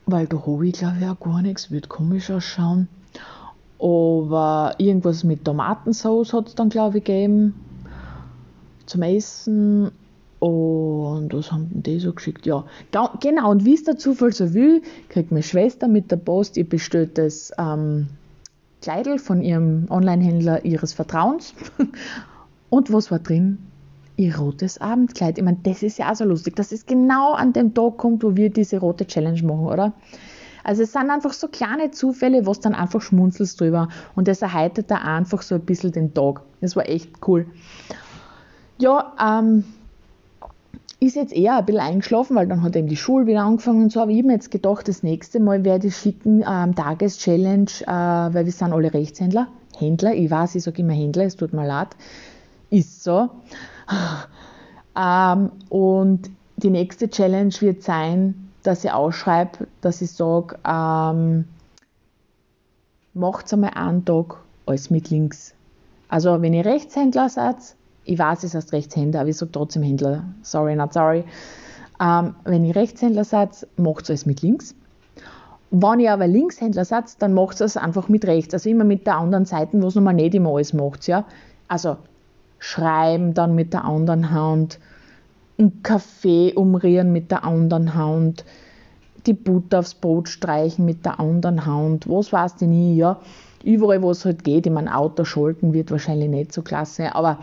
weil 0.07 0.25
da 0.25 0.43
habe 0.45 0.67
ich 0.67 0.73
glaube 0.73 0.97
ich 0.99 1.07
auch 1.07 1.19
gar 1.19 1.41
nichts, 1.41 1.69
wird 1.69 1.87
komisch 1.87 2.31
ausschauen. 2.31 2.87
Aber 3.83 4.75
irgendwas 4.77 5.25
mit 5.25 5.43
Tomatensauce 5.43 6.31
hat 6.31 6.47
es 6.47 6.55
dann 6.55 6.69
glaube 6.69 6.99
ich 6.99 7.03
gegeben 7.03 7.53
zum 8.85 9.01
Essen. 9.01 9.91
Und 10.39 11.33
was 11.33 11.51
haben 11.51 11.69
die 11.71 11.99
so 11.99 12.13
geschickt? 12.13 12.45
Ja, 12.45 12.65
genau. 13.19 13.51
Und 13.51 13.65
wie 13.65 13.73
es 13.73 13.83
der 13.83 13.97
Zufall 13.97 14.31
so 14.31 14.53
will, 14.53 14.81
kriegt 15.09 15.31
meine 15.31 15.43
Schwester 15.43 15.89
mit 15.89 16.11
der 16.11 16.17
Post 16.17 16.55
ihr 16.55 16.67
bestelltes 16.67 17.51
ähm, 17.57 18.07
Kleidel 18.81 19.19
von 19.19 19.41
ihrem 19.41 19.87
Online-Händler 19.89 20.63
ihres 20.63 20.93
Vertrauens. 20.93 21.53
Und 22.69 22.91
was 22.91 23.11
war 23.11 23.19
drin? 23.19 23.57
Ihr 24.15 24.37
rotes 24.37 24.79
Abendkleid. 24.79 25.37
Ich 25.37 25.43
meine, 25.43 25.59
das 25.63 25.83
ist 25.83 25.97
ja 25.97 26.09
auch 26.09 26.15
so 26.15 26.23
lustig, 26.23 26.55
dass 26.55 26.71
es 26.71 26.85
genau 26.85 27.33
an 27.33 27.51
dem 27.51 27.73
Tag 27.73 27.97
kommt, 27.97 28.23
wo 28.23 28.35
wir 28.37 28.49
diese 28.49 28.79
rote 28.79 29.07
Challenge 29.07 29.41
machen, 29.43 29.65
oder? 29.65 29.93
Also 30.63 30.83
es 30.83 30.93
sind 30.93 31.09
einfach 31.09 31.33
so 31.33 31.47
kleine 31.47 31.91
Zufälle, 31.91 32.45
was 32.45 32.59
dann 32.59 32.73
einfach 32.73 33.01
schmunzelst 33.01 33.59
drüber. 33.59 33.89
Und 34.15 34.27
das 34.27 34.41
erheitert 34.41 34.89
da 34.91 34.95
einfach 34.97 35.41
so 35.41 35.55
ein 35.55 35.61
bisschen 35.61 35.91
den 35.91 36.13
Tag. 36.13 36.41
Das 36.61 36.75
war 36.75 36.87
echt 36.87 37.09
cool. 37.27 37.45
Ja, 38.77 39.13
ähm, 39.21 39.63
ist 40.99 41.15
jetzt 41.15 41.33
eher 41.33 41.57
ein 41.57 41.65
bisschen 41.65 41.81
eingeschlafen, 41.81 42.35
weil 42.35 42.47
dann 42.47 42.63
hat 42.63 42.75
eben 42.75 42.87
die 42.87 42.95
Schule 42.95 43.27
wieder 43.27 43.43
angefangen 43.43 43.83
und 43.83 43.91
so. 43.91 44.01
Aber 44.01 44.11
ich 44.11 44.17
habe 44.17 44.27
mir 44.27 44.33
jetzt 44.33 44.51
gedacht, 44.51 44.87
das 44.87 45.03
nächste 45.03 45.39
Mal 45.39 45.65
werde 45.65 45.87
ich 45.87 45.97
schicken 45.97 46.43
ähm, 46.47 46.75
Tageschallenge, 46.75 47.71
äh, 47.81 47.87
weil 47.87 48.45
wir 48.45 48.51
sind 48.51 48.71
alle 48.71 48.93
Rechtshändler. 48.93 49.47
Händler, 49.77 50.13
ich 50.13 50.29
weiß, 50.29 50.55
ich 50.55 50.63
sage 50.63 50.81
immer 50.81 50.93
Händler, 50.93 51.25
es 51.25 51.35
tut 51.35 51.51
mir 51.51 51.67
leid 51.67 51.89
ist 52.73 53.03
so. 53.03 53.29
Ähm, 54.95 55.51
und 55.69 56.29
die 56.57 56.69
nächste 56.69 57.09
Challenge 57.09 57.53
wird 57.61 57.81
sein, 57.81 58.52
dass 58.63 58.83
ich 58.83 58.91
ausschreibe, 58.91 59.67
dass 59.81 60.01
ich 60.01 60.11
sage, 60.11 60.57
ähm, 60.67 61.45
macht 63.13 63.53
einmal 63.53 63.71
einen 63.71 64.05
Tag 64.05 64.37
als 64.65 64.89
mit 64.89 65.09
links. 65.09 65.53
Also 66.09 66.41
wenn 66.41 66.53
ihr 66.53 66.65
Rechtshändler 66.65 67.29
seid, 67.29 67.57
ich 68.05 68.19
weiß, 68.19 68.43
es 68.43 68.55
heißt 68.55 68.73
Rechtshänder, 68.73 69.21
aber 69.21 69.29
ich 69.29 69.37
sage 69.37 69.51
trotzdem 69.51 69.83
Händler, 69.83 70.23
sorry, 70.41 70.75
not 70.75 70.93
sorry. 70.93 71.23
Ähm, 72.01 72.35
wenn 72.43 72.65
ihr 72.65 72.75
Rechtshändler 72.75 73.23
seid, 73.23 73.67
macht 73.77 74.09
es 74.09 74.25
mit 74.25 74.41
links. 74.41 74.75
Wenn 75.71 75.99
ihr 75.99 76.13
aber 76.13 76.27
Linkshändler 76.27 76.85
seid, 76.85 77.21
dann 77.21 77.33
macht 77.33 77.59
es 77.61 77.77
einfach 77.77 78.07
mit 78.07 78.25
rechts. 78.25 78.53
Also 78.53 78.69
immer 78.69 78.83
mit 78.83 79.07
der 79.07 79.17
anderen 79.17 79.45
Seite, 79.45 79.81
wo 79.81 79.87
es 79.87 79.95
nochmal 79.95 80.13
nicht 80.13 80.35
immer 80.35 80.51
alles 80.51 80.73
macht. 80.73 81.07
Ja? 81.07 81.25
Also 81.67 81.97
schreiben 82.59 83.33
dann 83.33 83.55
mit 83.55 83.73
der 83.73 83.83
anderen 83.83 84.29
Hand, 84.31 84.79
einen 85.57 85.83
Kaffee 85.83 86.53
umrühren 86.53 87.11
mit 87.11 87.31
der 87.31 87.43
anderen 87.43 87.93
Hand, 87.93 88.45
die 89.25 89.33
Butter 89.33 89.79
aufs 89.79 89.93
Brot 89.93 90.27
streichen 90.27 90.85
mit 90.85 91.05
der 91.05 91.19
anderen 91.19 91.65
Hand, 91.65 92.09
was 92.09 92.33
weiß 92.33 92.61
ich 92.61 92.67
nie, 92.67 92.95
ja. 92.95 93.19
Überall, 93.63 94.01
wo 94.01 94.11
es 94.11 94.25
halt 94.25 94.43
geht, 94.43 94.65
ich 94.65 94.71
meine, 94.71 94.95
Auto 94.95 95.23
schalten 95.23 95.73
wird 95.73 95.89
wahrscheinlich 95.91 96.29
nicht 96.29 96.51
so 96.51 96.61
klasse, 96.61 97.15
aber 97.15 97.39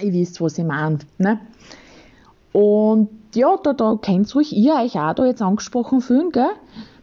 ihr 0.00 0.12
wisst, 0.12 0.40
was 0.40 0.56
ich 0.56 0.64
meine. 0.64 1.00
Ne? 1.18 1.38
Und 2.52 3.08
ja, 3.34 3.56
da, 3.62 3.72
da 3.72 3.98
könnt 4.00 4.34
euch 4.36 4.52
ihr 4.52 4.74
euch 4.74 4.98
auch 4.98 5.14
da 5.14 5.26
jetzt 5.26 5.42
angesprochen 5.42 6.00
fühlen, 6.00 6.30
gell? 6.32 6.50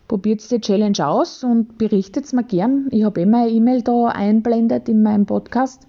Probiert 0.08 0.50
die 0.50 0.60
Challenge 0.60 1.06
aus 1.06 1.44
und 1.44 1.78
berichtet 1.78 2.32
mir 2.34 2.44
gern. 2.44 2.88
Ich 2.90 3.04
habe 3.04 3.22
immer 3.22 3.44
eine 3.44 3.52
E-Mail 3.52 3.84
da 3.84 4.08
einblendet 4.08 4.90
in 4.90 5.04
meinem 5.04 5.28
Podcast. 5.28 5.86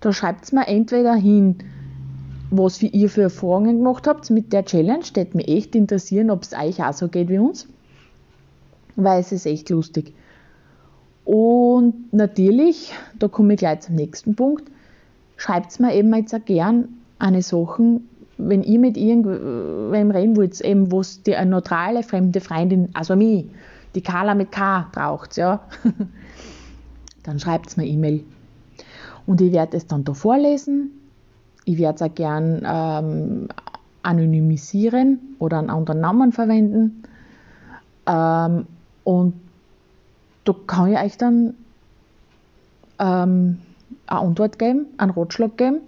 Da 0.00 0.12
schreibt 0.12 0.52
mir 0.52 0.66
entweder 0.66 1.14
hin, 1.14 1.56
was 2.52 2.82
ihr 2.82 3.08
für 3.08 3.22
Erfahrungen 3.22 3.78
gemacht 3.78 4.06
habt 4.06 4.30
mit 4.30 4.52
der 4.52 4.64
Challenge. 4.64 5.02
Steht 5.02 5.34
mir 5.34 5.48
echt 5.48 5.74
interessieren, 5.74 6.30
ob 6.30 6.42
es 6.42 6.52
euch 6.52 6.84
auch 6.84 6.92
so 6.92 7.08
geht 7.08 7.30
wie 7.30 7.38
uns. 7.38 7.66
Weil 8.94 9.20
es 9.20 9.32
ist 9.32 9.46
echt 9.46 9.70
lustig. 9.70 10.12
Und 11.24 12.12
natürlich, 12.12 12.92
da 13.18 13.28
komme 13.28 13.54
ich 13.54 13.60
gleich 13.60 13.80
zum 13.80 13.94
nächsten 13.94 14.36
Punkt, 14.36 14.70
schreibt 15.36 15.80
mir 15.80 15.94
eben 15.94 16.14
jetzt 16.14 16.34
auch 16.34 16.44
gern 16.44 16.88
eine 17.18 17.40
Sachen, 17.40 18.08
wenn 18.36 18.62
ihr 18.62 18.78
mit 18.78 18.98
irgendwem 18.98 20.10
reden 20.10 20.36
wollt, 20.36 20.60
eben 20.60 20.92
wo 20.92 21.00
es 21.00 21.22
die 21.22 21.36
eine 21.36 21.52
neutrale 21.52 22.02
fremde 22.02 22.40
Freundin, 22.40 22.90
also 22.92 23.16
mich, 23.16 23.46
die 23.94 24.02
Carla 24.02 24.34
mit 24.34 24.52
K 24.52 24.88
braucht, 24.92 25.36
ja, 25.36 25.66
dann 27.22 27.38
schreibt 27.38 27.76
mir 27.76 27.86
E-Mail. 27.86 28.24
Und 29.26 29.40
ich 29.40 29.52
werde 29.52 29.76
es 29.76 29.86
dann 29.86 30.04
da 30.04 30.12
vorlesen. 30.12 31.01
Ich 31.64 31.78
werde 31.78 31.96
es 31.96 32.02
auch 32.02 32.14
gern 32.14 32.62
ähm, 32.64 33.48
anonymisieren 34.02 35.36
oder 35.38 35.58
einen 35.58 35.70
anderen 35.70 36.00
Namen 36.00 36.32
verwenden. 36.32 37.04
Ähm, 38.06 38.66
und 39.04 39.34
da 40.44 40.54
kann 40.66 40.92
ich 40.92 40.98
euch 40.98 41.16
dann 41.18 41.54
ähm, 42.98 43.58
eine 44.06 44.20
Antwort 44.20 44.58
geben, 44.58 44.86
einen 44.98 45.12
Ratschlag 45.12 45.56
geben 45.56 45.80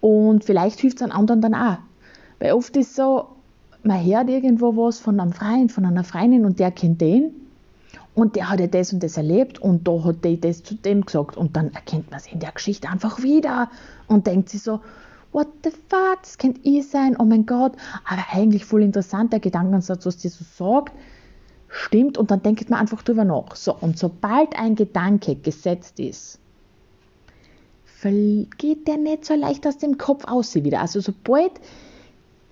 und 0.00 0.44
vielleicht 0.44 0.80
hilft 0.80 0.98
es 0.98 1.02
an 1.02 1.12
anderen 1.12 1.40
dann 1.40 1.54
auch. 1.54 1.78
Weil 2.40 2.52
oft 2.52 2.76
ist 2.76 2.96
so, 2.96 3.28
man 3.82 4.04
hört 4.04 4.30
irgendwo 4.30 4.76
was 4.76 4.98
von 4.98 5.20
einem 5.20 5.32
Freund, 5.32 5.70
von 5.70 5.84
einer 5.84 6.04
Freundin 6.04 6.44
und 6.44 6.58
der 6.58 6.70
kennt 6.70 7.00
den 7.00 7.41
und 8.14 8.36
der 8.36 8.50
hat 8.50 8.60
ja 8.60 8.66
das 8.66 8.92
und 8.92 9.02
das 9.02 9.16
erlebt 9.16 9.58
und 9.58 9.88
da 9.88 10.04
hat 10.04 10.24
der 10.24 10.36
das 10.36 10.62
zu 10.62 10.74
dem 10.74 11.06
gesagt. 11.06 11.36
Und 11.36 11.56
dann 11.56 11.72
erkennt 11.72 12.10
man 12.10 12.20
es 12.20 12.26
in 12.26 12.40
der 12.40 12.52
Geschichte 12.52 12.88
einfach 12.88 13.22
wieder 13.22 13.70
und 14.06 14.26
denkt 14.26 14.50
sich 14.50 14.62
so, 14.62 14.80
what 15.32 15.48
the 15.64 15.70
fuck, 15.70 16.22
das 16.22 16.36
könnte 16.36 16.60
ich 16.62 16.86
sein, 16.88 17.16
oh 17.18 17.24
mein 17.24 17.46
Gott, 17.46 17.72
aber 18.04 18.22
eigentlich 18.32 18.66
voll 18.66 18.82
interessant, 18.82 19.32
der 19.32 19.40
Gedankensatz, 19.40 20.04
was 20.04 20.18
die 20.18 20.28
so 20.28 20.44
sagt, 20.56 20.92
stimmt. 21.68 22.18
Und 22.18 22.30
dann 22.30 22.42
denkt 22.42 22.68
man 22.68 22.80
einfach 22.80 23.02
drüber 23.02 23.24
nach. 23.24 23.56
So, 23.56 23.74
und 23.74 23.98
sobald 23.98 24.58
ein 24.58 24.76
Gedanke 24.76 25.36
gesetzt 25.36 25.98
ist, 25.98 26.38
geht 28.58 28.88
der 28.88 28.96
nicht 28.96 29.24
so 29.24 29.34
leicht 29.34 29.66
aus 29.66 29.78
dem 29.78 29.96
Kopf 29.96 30.24
aus 30.26 30.54
wieder. 30.56 30.80
Also 30.80 31.00
sobald 31.00 31.52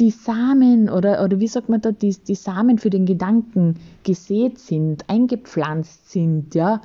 die 0.00 0.10
Samen 0.10 0.88
oder, 0.88 1.22
oder 1.22 1.40
wie 1.40 1.46
sagt 1.46 1.68
man 1.68 1.82
da, 1.82 1.92
die, 1.92 2.16
die 2.16 2.34
Samen 2.34 2.78
für 2.78 2.88
den 2.88 3.04
Gedanken 3.04 3.76
gesät 4.02 4.58
sind, 4.58 5.08
eingepflanzt 5.08 6.10
sind, 6.10 6.54
ja, 6.54 6.80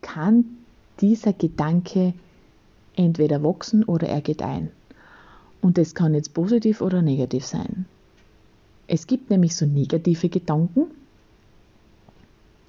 kann 0.00 0.44
dieser 1.00 1.34
Gedanke 1.34 2.14
entweder 2.96 3.42
wachsen 3.42 3.84
oder 3.84 4.08
er 4.08 4.22
gedeihen. 4.22 4.70
Und 5.60 5.76
das 5.76 5.94
kann 5.94 6.14
jetzt 6.14 6.32
positiv 6.34 6.80
oder 6.80 7.02
negativ 7.02 7.44
sein. 7.44 7.84
Es 8.86 9.06
gibt 9.06 9.28
nämlich 9.28 9.54
so 9.54 9.66
negative 9.66 10.30
Gedanken, 10.30 10.86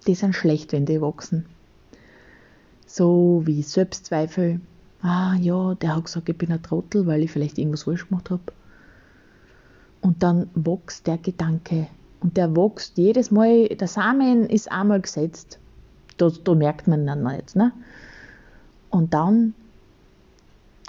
die 0.08 0.16
sind 0.16 0.36
schlecht, 0.36 0.74
wenn 0.74 0.86
die 0.86 1.02
wachsen. 1.02 1.46
So 2.86 3.44
wie 3.46 3.62
Selbstzweifel. 3.62 4.60
Ah 5.02 5.36
ja, 5.36 5.76
der 5.76 5.96
hat 5.96 6.06
gesagt, 6.06 6.28
ich 6.28 6.38
bin 6.38 6.52
ein 6.52 6.62
Trottel, 6.62 7.06
weil 7.06 7.24
ich 7.24 7.32
vielleicht 7.32 7.58
irgendwas 7.58 7.84
falsch 7.84 8.10
gemacht 8.10 8.30
habe. 8.32 8.42
Und 10.02 10.24
dann 10.24 10.50
wächst 10.56 11.08
der 11.08 11.18
Gedanke. 11.18 11.88
Und 12.22 12.38
der 12.38 12.56
wächst 12.56 12.98
jedes 12.98 13.32
Mal, 13.32 13.68
der 13.68 13.88
Samen 13.88 14.50
ist 14.50 14.72
einmal 14.72 15.02
gesetzt. 15.02 15.60
Da, 16.18 16.30
da 16.44 16.56
merkt 16.56 16.88
man 16.88 17.06
dann 17.06 17.24
nicht. 17.24 17.56
Ne? 17.56 17.72
Und 18.90 19.14
dann 19.14 19.54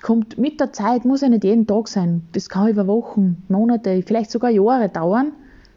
kommt 0.02 0.38
mit 0.38 0.60
der 0.60 0.72
Zeit, 0.72 1.04
muss 1.04 1.20
ja 1.20 1.28
nicht 1.28 1.44
jeden 1.44 1.66
Tag 1.66 1.88
sein, 1.88 2.22
das 2.32 2.48
kann 2.48 2.68
über 2.68 2.86
Wochen, 2.86 3.42
Monate, 3.48 4.02
vielleicht 4.02 4.30
sogar 4.30 4.50
Jahre 4.50 4.88
dauern, 4.88 5.32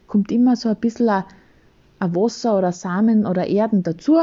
kommt 0.08 0.32
immer 0.32 0.56
so 0.56 0.70
ein 0.70 0.76
bisschen 0.78 1.10
ein, 1.10 1.24
ein 2.00 2.16
Wasser 2.16 2.58
oder 2.58 2.72
Samen 2.72 3.26
oder 3.26 3.48
Erden 3.48 3.84
dazu, 3.84 4.20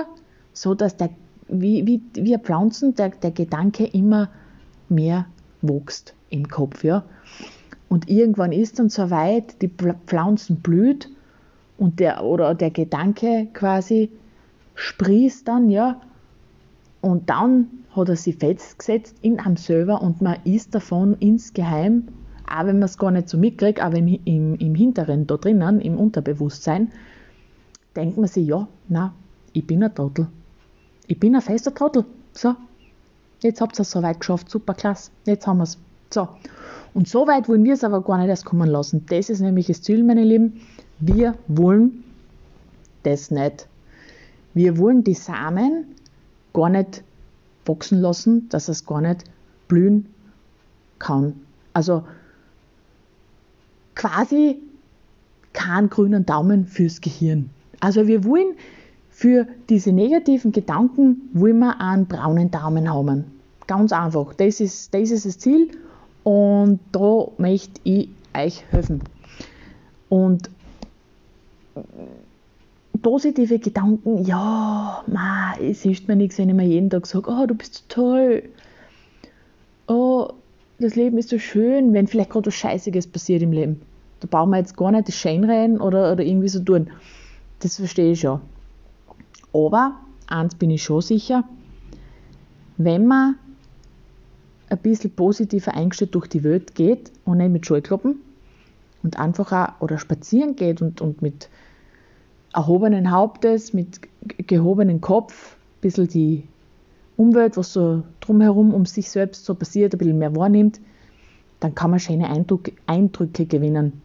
so 0.52 0.74
dass 0.74 0.96
der, 0.96 1.10
wie, 1.48 1.86
wie, 1.86 2.02
wie 2.14 2.36
Pflanzen, 2.38 2.94
der, 2.94 3.10
der 3.10 3.30
Gedanke 3.30 3.86
immer 3.86 4.30
mehr 4.88 5.26
wächst 5.62 6.14
im 6.30 6.48
Kopf. 6.48 6.82
Ja? 6.84 7.04
Und 7.90 8.09
irgendwann 8.09 8.53
ist 8.53 8.79
dann 8.79 8.88
so 8.88 9.11
weit, 9.11 9.61
die 9.61 9.68
Pflanzen 10.07 10.61
blüht 10.61 11.11
und 11.76 11.98
der, 11.98 12.24
oder 12.24 12.55
der 12.55 12.70
Gedanke 12.70 13.48
quasi 13.53 14.11
sprießt 14.76 15.46
dann, 15.48 15.70
ja, 15.70 16.00
und 17.00 17.29
dann 17.29 17.66
hat 17.96 18.09
er 18.09 18.14
sich 18.14 18.37
festgesetzt 18.37 19.16
in 19.22 19.40
einem 19.40 19.57
selber 19.57 20.00
und 20.00 20.22
man 20.22 20.37
ist 20.44 20.72
davon 20.72 21.16
insgeheim, 21.18 22.07
auch 22.48 22.64
wenn 22.64 22.79
man 22.79 22.85
es 22.85 22.96
gar 22.96 23.11
nicht 23.11 23.29
so 23.29 23.37
mitkriegt, 23.37 23.83
aber 23.83 23.96
im, 23.96 24.20
im, 24.24 24.55
im 24.55 24.74
Hinteren, 24.76 25.26
da 25.26 25.37
drinnen, 25.37 25.81
im 25.81 25.98
Unterbewusstsein, 25.98 26.92
denkt 27.96 28.16
man 28.16 28.29
sich, 28.29 28.46
ja, 28.46 28.68
na, 28.88 29.12
ich 29.53 29.66
bin 29.66 29.83
ein 29.83 29.92
Trottel. 29.92 30.29
Ich 31.09 31.18
bin 31.18 31.35
ein 31.35 31.42
fester 31.42 31.74
Trottel. 31.74 32.05
So, 32.35 32.55
jetzt 33.42 33.61
habt 33.61 33.81
ihr 33.81 33.83
es 33.83 33.90
so 33.90 34.00
weit 34.00 34.20
geschafft, 34.20 34.48
super 34.48 34.74
klasse, 34.74 35.11
jetzt 35.26 35.48
haben 35.48 35.59
wir 35.59 35.64
es. 35.64 35.76
So, 36.12 36.28
und 36.92 37.08
so 37.08 37.26
weit 37.26 37.48
wollen 37.48 37.64
wir 37.64 37.74
es 37.74 37.84
aber 37.84 38.02
gar 38.02 38.18
nicht 38.18 38.28
erst 38.28 38.44
kommen 38.44 38.68
lassen. 38.68 39.06
Das 39.08 39.30
ist 39.30 39.40
nämlich 39.40 39.68
das 39.68 39.82
Ziel, 39.82 40.02
meine 40.02 40.24
Lieben. 40.24 40.60
Wir 40.98 41.34
wollen 41.46 42.04
das 43.04 43.30
nicht. 43.30 43.68
Wir 44.54 44.76
wollen 44.78 45.04
die 45.04 45.14
Samen 45.14 45.94
gar 46.52 46.68
nicht 46.68 47.04
wachsen 47.64 48.00
lassen, 48.00 48.48
dass 48.48 48.68
es 48.68 48.84
gar 48.84 49.00
nicht 49.00 49.24
blühen 49.68 50.06
kann. 50.98 51.40
Also 51.72 52.02
quasi 53.94 54.58
keinen 55.52 55.88
grünen 55.90 56.26
Daumen 56.26 56.66
fürs 56.66 57.00
Gehirn. 57.00 57.50
Also 57.78 58.08
wir 58.08 58.24
wollen 58.24 58.54
für 59.10 59.46
diese 59.68 59.92
negativen 59.92 60.50
Gedanken 60.50 61.30
wollen 61.32 61.58
wir 61.60 61.80
einen 61.80 62.06
braunen 62.06 62.50
Daumen 62.50 62.92
haben. 62.92 63.26
Ganz 63.68 63.92
einfach. 63.92 64.34
Das 64.34 64.60
ist, 64.60 64.92
das 64.92 65.10
ist 65.10 65.26
das 65.26 65.38
Ziel 65.38 65.70
und 66.24 66.80
da 66.92 67.28
möchte 67.38 67.80
ich 67.85 68.09
euch 68.35 68.64
helfen. 68.70 69.02
Und 70.09 70.50
positive 73.02 73.59
Gedanken, 73.59 74.24
ja, 74.24 75.02
ma, 75.06 75.54
es 75.61 75.83
hilft 75.83 76.09
mir 76.09 76.16
nichts, 76.16 76.38
wenn 76.38 76.48
ich 76.48 76.54
mir 76.54 76.66
jeden 76.66 76.90
Tag 76.90 77.06
sage, 77.06 77.30
oh, 77.30 77.46
du 77.46 77.54
bist 77.54 77.74
so 77.74 77.83
toll. 77.88 78.42
Oh, 79.87 80.28
das 80.78 80.96
Leben 80.96 81.18
ist 81.18 81.28
so 81.28 81.38
schön, 81.38 81.92
wenn 81.92 82.06
vielleicht 82.06 82.30
gerade 82.30 82.46
was 82.46 82.54
Scheißiges 82.54 83.06
passiert 83.06 83.42
im 83.42 83.52
Leben. 83.52 83.83
Da 84.20 84.28
brauchen 84.30 84.50
wir 84.50 84.59
jetzt 84.59 84.76
gar 84.76 84.90
nicht 84.90 85.09
das 85.09 85.14
Scheinreden 85.14 85.80
oder, 85.80 86.12
oder 86.12 86.24
irgendwie 86.24 86.48
so 86.48 86.61
tun. 86.61 86.90
Das 87.61 87.76
verstehe 87.76 88.12
ich 88.12 88.20
schon. 88.20 88.40
Aber, 89.52 89.96
eins 90.26 90.54
bin 90.54 90.70
ich 90.70 90.83
schon 90.83 91.00
sicher, 91.00 91.44
wenn 92.76 93.06
man 93.06 93.37
ein 94.70 94.78
bisschen 94.78 95.11
positiver 95.11 95.74
eingestellt 95.74 96.14
durch 96.14 96.28
die 96.28 96.44
Welt 96.44 96.74
geht 96.74 97.12
und 97.24 97.38
nicht 97.38 97.50
mit 97.50 97.66
Scheuklappen 97.66 98.20
und 99.02 99.18
einfach 99.18 99.52
auch, 99.52 99.80
oder 99.80 99.98
spazieren 99.98 100.56
geht 100.56 100.80
und, 100.80 101.00
und 101.00 101.22
mit 101.22 101.48
erhobenen 102.54 103.11
Hauptes, 103.11 103.72
mit 103.72 104.00
gehobenem 104.46 105.00
Kopf, 105.00 105.56
ein 105.56 105.80
bisschen 105.83 106.09
die 106.09 106.44
Umwelt, 107.16 107.56
was 107.56 107.72
so 107.72 108.02
drumherum 108.20 108.72
um 108.72 108.87
sich 108.87 109.11
selbst 109.11 109.44
so 109.44 109.54
passiert, 109.54 109.94
ein 109.94 109.98
bisschen 109.98 110.18
mehr 110.18 110.35
wahrnimmt, 110.35 110.80
dann 111.59 111.74
kann 111.74 111.90
man 111.90 112.00
schöne 112.00 112.30
Eindruck, 112.30 112.70
Eindrücke 112.87 113.46
gewinnen. 113.46 114.00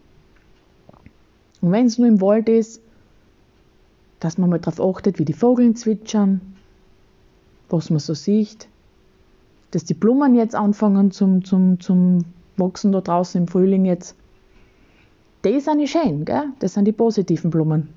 Und 1.60 1.72
wenn 1.72 1.86
es 1.86 1.96
nur 1.96 2.08
im 2.08 2.20
Wald 2.20 2.48
ist, 2.48 2.82
dass 4.20 4.36
man 4.36 4.50
mal 4.50 4.58
darauf 4.58 4.80
achtet, 4.80 5.18
wie 5.18 5.24
die 5.24 5.32
Vögel 5.32 5.74
zwitschern, 5.74 6.40
was 7.68 7.90
man 7.90 7.98
so 7.98 8.14
sieht, 8.14 8.68
dass 9.76 9.84
die 9.84 9.92
Blumen 9.92 10.34
jetzt 10.34 10.54
anfangen 10.54 11.10
zum, 11.10 11.44
zum, 11.44 11.78
zum 11.80 12.24
Wachsen 12.56 12.92
da 12.92 13.02
draußen 13.02 13.42
im 13.42 13.46
Frühling 13.46 13.84
jetzt. 13.84 14.16
Die 15.44 15.60
sind 15.60 15.80
die 15.80 15.86
schön, 15.86 16.24
gell? 16.24 16.44
das 16.60 16.72
sind 16.72 16.86
die 16.86 16.92
positiven 16.92 17.50
Blumen. 17.50 17.90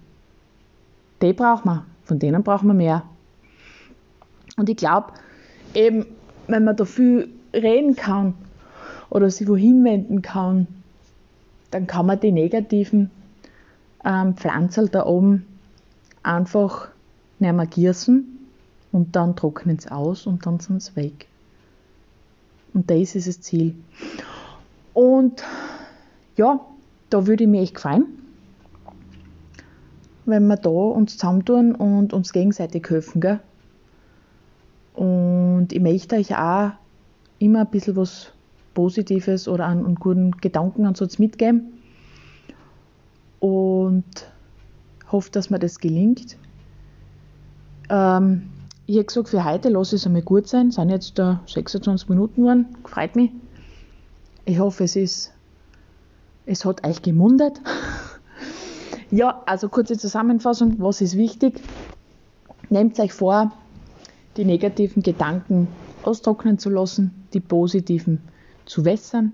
Die 1.21 1.31
braucht 1.31 1.63
man, 1.63 1.83
von 2.03 2.19
denen 2.19 2.43
brauchen 2.43 2.67
wir 2.67 2.73
mehr. 2.73 3.03
Und 4.57 4.67
ich 4.67 4.75
glaube, 4.75 5.13
eben, 5.73 6.05
wenn 6.47 6.65
man 6.65 6.75
da 6.75 6.83
viel 6.83 7.29
reden 7.53 7.95
kann 7.95 8.33
oder 9.09 9.29
sich 9.29 9.47
wohin 9.47 9.81
wenden 9.85 10.21
kann, 10.21 10.67
dann 11.71 11.87
kann 11.87 12.07
man 12.07 12.19
die 12.19 12.33
negativen 12.33 13.09
ähm, 14.03 14.35
Pflanzen 14.35 14.89
da 14.91 15.05
oben 15.05 15.45
einfach 16.23 16.89
nicht 17.39 17.53
mehr 17.53 17.65
gießen 17.67 18.37
und 18.91 19.15
dann 19.15 19.37
trocknen 19.37 19.79
sie 19.79 19.89
aus 19.89 20.27
und 20.27 20.45
dann 20.45 20.59
sind 20.59 20.83
sie 20.83 20.97
weg. 20.97 21.29
Und 22.73 22.89
das 22.89 23.15
ist 23.15 23.27
das 23.27 23.41
Ziel. 23.41 23.75
Und 24.93 25.43
ja, 26.35 26.59
da 27.09 27.27
würde 27.27 27.43
ich 27.43 27.49
mich 27.49 27.61
echt 27.61 27.79
freuen, 27.79 28.05
wenn 30.25 30.47
wir 30.47 30.57
da 30.57 30.69
uns 30.69 31.17
zusammentun 31.17 31.73
und 31.75 32.13
uns 32.13 32.31
gegenseitig 32.31 32.89
helfen. 32.89 33.21
Gell? 33.21 33.39
Und 34.93 35.71
ich 35.71 35.81
möchte 35.81 36.15
euch 36.15 36.35
auch 36.35 36.71
immer 37.39 37.61
ein 37.61 37.71
bisschen 37.71 37.95
was 37.95 38.31
Positives 38.73 39.47
oder 39.47 39.65
einen, 39.65 39.95
guten 39.95 40.31
Gedanken 40.31 40.85
an 40.85 40.95
uns 40.95 41.19
mitgeben. 41.19 41.73
Und 43.39 44.05
hoffe, 45.11 45.31
dass 45.31 45.49
mir 45.49 45.59
das 45.59 45.79
gelingt. 45.79 46.37
Ähm, 47.89 48.49
ich 48.89 48.95
habe 48.95 49.05
gesagt, 49.05 49.29
für 49.29 49.45
heute 49.45 49.69
lasse 49.69 49.95
ich 49.95 50.01
es 50.01 50.07
einmal 50.07 50.23
gut 50.23 50.47
sein. 50.47 50.69
Es 50.69 50.75
sind 50.75 50.89
jetzt 50.89 51.19
da 51.19 51.41
26 51.45 52.09
Minuten 52.09 52.41
geworden. 52.41 52.65
Freut 52.85 53.15
mich. 53.15 53.29
Ich 54.45 54.57
hoffe, 54.57 54.83
es 54.85 54.95
ist, 54.95 55.31
es 56.47 56.65
hat 56.65 56.83
euch 56.87 57.03
gemundet. 57.03 57.61
ja, 59.11 59.43
also 59.45 59.69
kurze 59.69 59.95
Zusammenfassung. 59.95 60.77
Was 60.79 61.01
ist 61.01 61.15
wichtig? 61.15 61.61
Nehmt 62.71 62.99
euch 62.99 63.13
vor, 63.13 63.51
die 64.37 64.45
negativen 64.45 65.03
Gedanken 65.03 65.67
austrocknen 66.01 66.57
zu 66.57 66.71
lassen, 66.71 67.27
die 67.33 67.41
positiven 67.41 68.23
zu 68.65 68.85
wässern. 68.85 69.33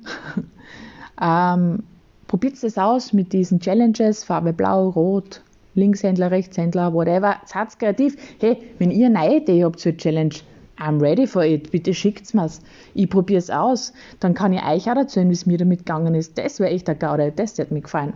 ähm, 1.21 1.83
probiert 2.27 2.61
es 2.61 2.77
aus 2.77 3.13
mit 3.13 3.31
diesen 3.31 3.61
Challenges, 3.61 4.25
Farbe 4.25 4.51
blau, 4.51 4.89
rot, 4.89 5.44
Linkshändler, 5.75 6.31
Rechtshändler, 6.31 6.93
whatever. 6.93 7.35
Seid 7.45 7.77
kreativ. 7.77 8.17
Hey, 8.39 8.57
wenn 8.79 8.91
ihr 8.91 9.07
eine 9.07 9.19
neue 9.19 9.37
Idee 9.37 9.63
habt 9.63 9.79
zur 9.79 9.95
Challenge, 9.95 10.33
I'm 10.77 10.99
ready 11.01 11.27
for 11.27 11.43
it. 11.43 11.71
Bitte 11.71 11.93
schickt's 11.93 12.33
mir's. 12.33 12.59
Ich 12.93 13.09
probier's 13.09 13.49
aus. 13.49 13.93
Dann 14.19 14.33
kann 14.33 14.53
ich 14.53 14.63
euch 14.63 14.89
auch 14.89 14.95
erzählen, 14.95 15.29
wie 15.29 15.33
es 15.33 15.45
mir 15.45 15.57
damit 15.57 15.79
gegangen 15.79 16.15
ist. 16.15 16.37
Das 16.37 16.59
wäre 16.59 16.71
echt 16.71 16.89
ein 16.89 16.99
Gaude. 16.99 17.31
Das 17.33 17.57
hat 17.59 17.71
mir 17.71 17.81
gefallen. 17.81 18.13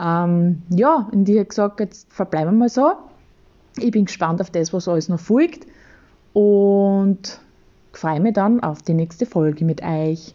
Ähm, 0.00 0.62
ja, 0.70 1.08
und 1.10 1.28
ich 1.28 1.36
habe 1.36 1.46
gesagt, 1.46 1.80
jetzt 1.80 2.12
verbleiben 2.12 2.54
wir 2.54 2.58
mal 2.58 2.68
so. 2.68 2.92
Ich 3.78 3.90
bin 3.90 4.04
gespannt 4.04 4.40
auf 4.40 4.50
das, 4.50 4.72
was 4.72 4.86
alles 4.88 5.08
noch 5.08 5.20
folgt. 5.20 5.66
Und 6.32 7.40
freue 7.92 8.20
mich 8.20 8.34
dann 8.34 8.60
auf 8.60 8.82
die 8.82 8.94
nächste 8.94 9.26
Folge 9.26 9.64
mit 9.64 9.82
euch. 9.82 10.34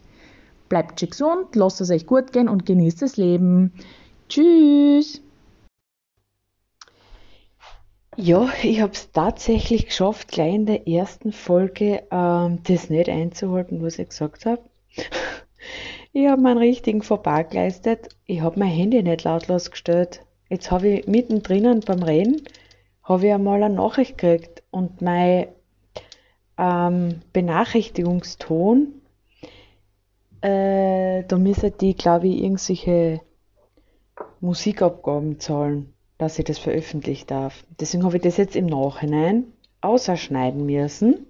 Bleibt 0.68 0.98
gesund, 0.98 1.54
lasst 1.54 1.80
es 1.80 1.90
euch 1.90 2.06
gut 2.06 2.32
gehen 2.32 2.48
und 2.48 2.66
genießt 2.66 3.00
das 3.02 3.16
Leben. 3.16 3.72
Tschüss! 4.28 5.23
Ja, 8.16 8.48
ich 8.62 8.80
habe 8.80 8.92
es 8.92 9.10
tatsächlich 9.10 9.86
geschafft, 9.86 10.28
gleich 10.28 10.54
in 10.54 10.66
der 10.66 10.86
ersten 10.86 11.32
Folge 11.32 12.04
ähm, 12.10 12.60
das 12.62 12.88
nicht 12.88 13.08
einzuhalten, 13.08 13.82
was 13.82 13.98
ich 13.98 14.08
gesagt 14.08 14.46
habe. 14.46 14.62
Ich 16.16 16.28
habe 16.28 16.40
meinen 16.40 16.58
richtigen 16.58 17.02
Fauxpas 17.02 17.48
geleistet. 17.50 18.08
Ich 18.26 18.40
habe 18.40 18.60
mein 18.60 18.68
Handy 18.68 19.02
nicht 19.02 19.24
lautlos 19.24 19.72
gestellt. 19.72 20.20
Jetzt 20.48 20.70
habe 20.70 20.86
ich 20.86 21.08
mittendrin 21.08 21.80
beim 21.80 22.04
Reden 22.04 22.42
habe 23.04 23.26
ich 23.26 23.32
einmal 23.32 23.62
eine 23.62 23.74
Nachricht 23.74 24.18
gekriegt 24.18 24.62
und 24.70 25.02
mein 25.02 25.48
ähm, 26.56 27.20
Benachrichtigungston, 27.32 28.94
äh, 30.40 31.24
da 31.24 31.38
müssen 31.38 31.76
die, 31.80 31.94
glaube 31.94 32.28
ich, 32.28 32.42
irgendwelche 32.42 33.20
Musikabgaben 34.40 35.40
zahlen 35.40 35.93
dass 36.24 36.38
ich 36.38 36.46
das 36.46 36.58
veröffentlichen 36.58 37.26
darf. 37.26 37.64
Deswegen 37.78 38.02
habe 38.04 38.16
ich 38.16 38.22
das 38.22 38.38
jetzt 38.38 38.56
im 38.56 38.64
Nachhinein 38.64 39.44
ausschneiden 39.82 40.64
müssen. 40.64 41.26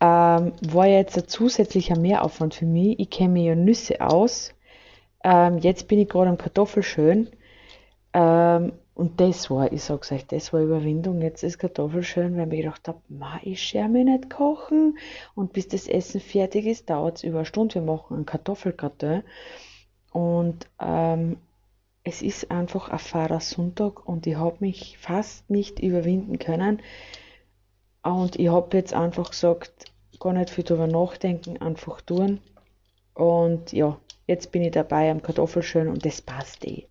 Ähm, 0.00 0.52
war 0.60 0.86
jetzt 0.88 1.16
ein 1.16 1.28
zusätzlicher 1.28 1.96
Mehraufwand 1.96 2.54
für 2.54 2.66
mich. 2.66 2.98
Ich 2.98 3.10
kenne 3.10 3.34
mir 3.34 3.44
ja 3.44 3.54
Nüsse 3.54 4.00
aus. 4.00 4.52
Ähm, 5.22 5.58
jetzt 5.58 5.86
bin 5.86 6.00
ich 6.00 6.08
gerade 6.08 6.30
am 6.30 6.36
Kartoffelschön. 6.36 7.28
Ähm, 8.12 8.72
und 8.94 9.20
das 9.20 9.48
war, 9.50 9.72
ich 9.72 9.84
sag's 9.84 10.10
euch, 10.10 10.26
das 10.26 10.52
war 10.52 10.60
Überwindung. 10.60 11.22
Jetzt 11.22 11.44
ist 11.44 11.58
Kartoffelschön, 11.58 12.36
weil 12.36 12.46
ich 12.46 12.50
mir 12.50 12.62
gedacht 12.64 12.88
habe, 12.88 12.98
ich 13.42 13.62
scher 13.62 13.86
mir 13.86 14.04
nicht 14.04 14.30
kochen. 14.30 14.98
Und 15.36 15.52
bis 15.52 15.68
das 15.68 15.86
Essen 15.86 16.20
fertig 16.20 16.66
ist, 16.66 16.90
dauert 16.90 17.18
es 17.18 17.22
über 17.22 17.38
eine 17.38 17.46
Stunde. 17.46 17.76
Wir 17.76 17.82
machen 17.82 18.16
einen 18.16 18.26
Kartoffelgratin. 18.26 19.22
Und 20.10 20.66
ähm, 20.80 21.36
es 22.04 22.20
ist 22.20 22.50
einfach 22.50 22.90
ein 22.90 22.98
fahrer 22.98 23.40
Sonntag 23.40 24.06
und 24.06 24.26
ich 24.26 24.36
habe 24.36 24.56
mich 24.60 24.98
fast 24.98 25.48
nicht 25.48 25.80
überwinden 25.80 26.38
können. 26.38 26.82
Und 28.02 28.38
ich 28.38 28.48
habe 28.48 28.76
jetzt 28.76 28.92
einfach 28.92 29.30
gesagt, 29.30 29.86
gar 30.20 30.34
nicht 30.34 30.50
viel 30.50 30.64
darüber 30.64 30.86
nachdenken, 30.86 31.60
einfach 31.62 32.02
tun. 32.02 32.40
Und 33.14 33.72
ja, 33.72 33.98
jetzt 34.26 34.52
bin 34.52 34.62
ich 34.62 34.72
dabei 34.72 35.10
am 35.10 35.22
Kartoffelschön 35.22 35.88
und 35.88 36.04
das 36.04 36.20
passt 36.20 36.66
eh. 36.66 36.86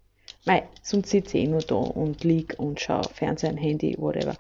Mei, 0.45 0.63
sonst 0.81 1.11
sitze 1.11 1.37
ich 1.37 1.45
eh 1.45 1.47
nur 1.47 1.61
da 1.61 1.75
und 1.75 2.23
lieg 2.23 2.55
und 2.57 2.81
schaue 2.81 3.03
Fernsehen, 3.13 3.55
Handy, 3.55 3.95
whatever. 3.99 4.35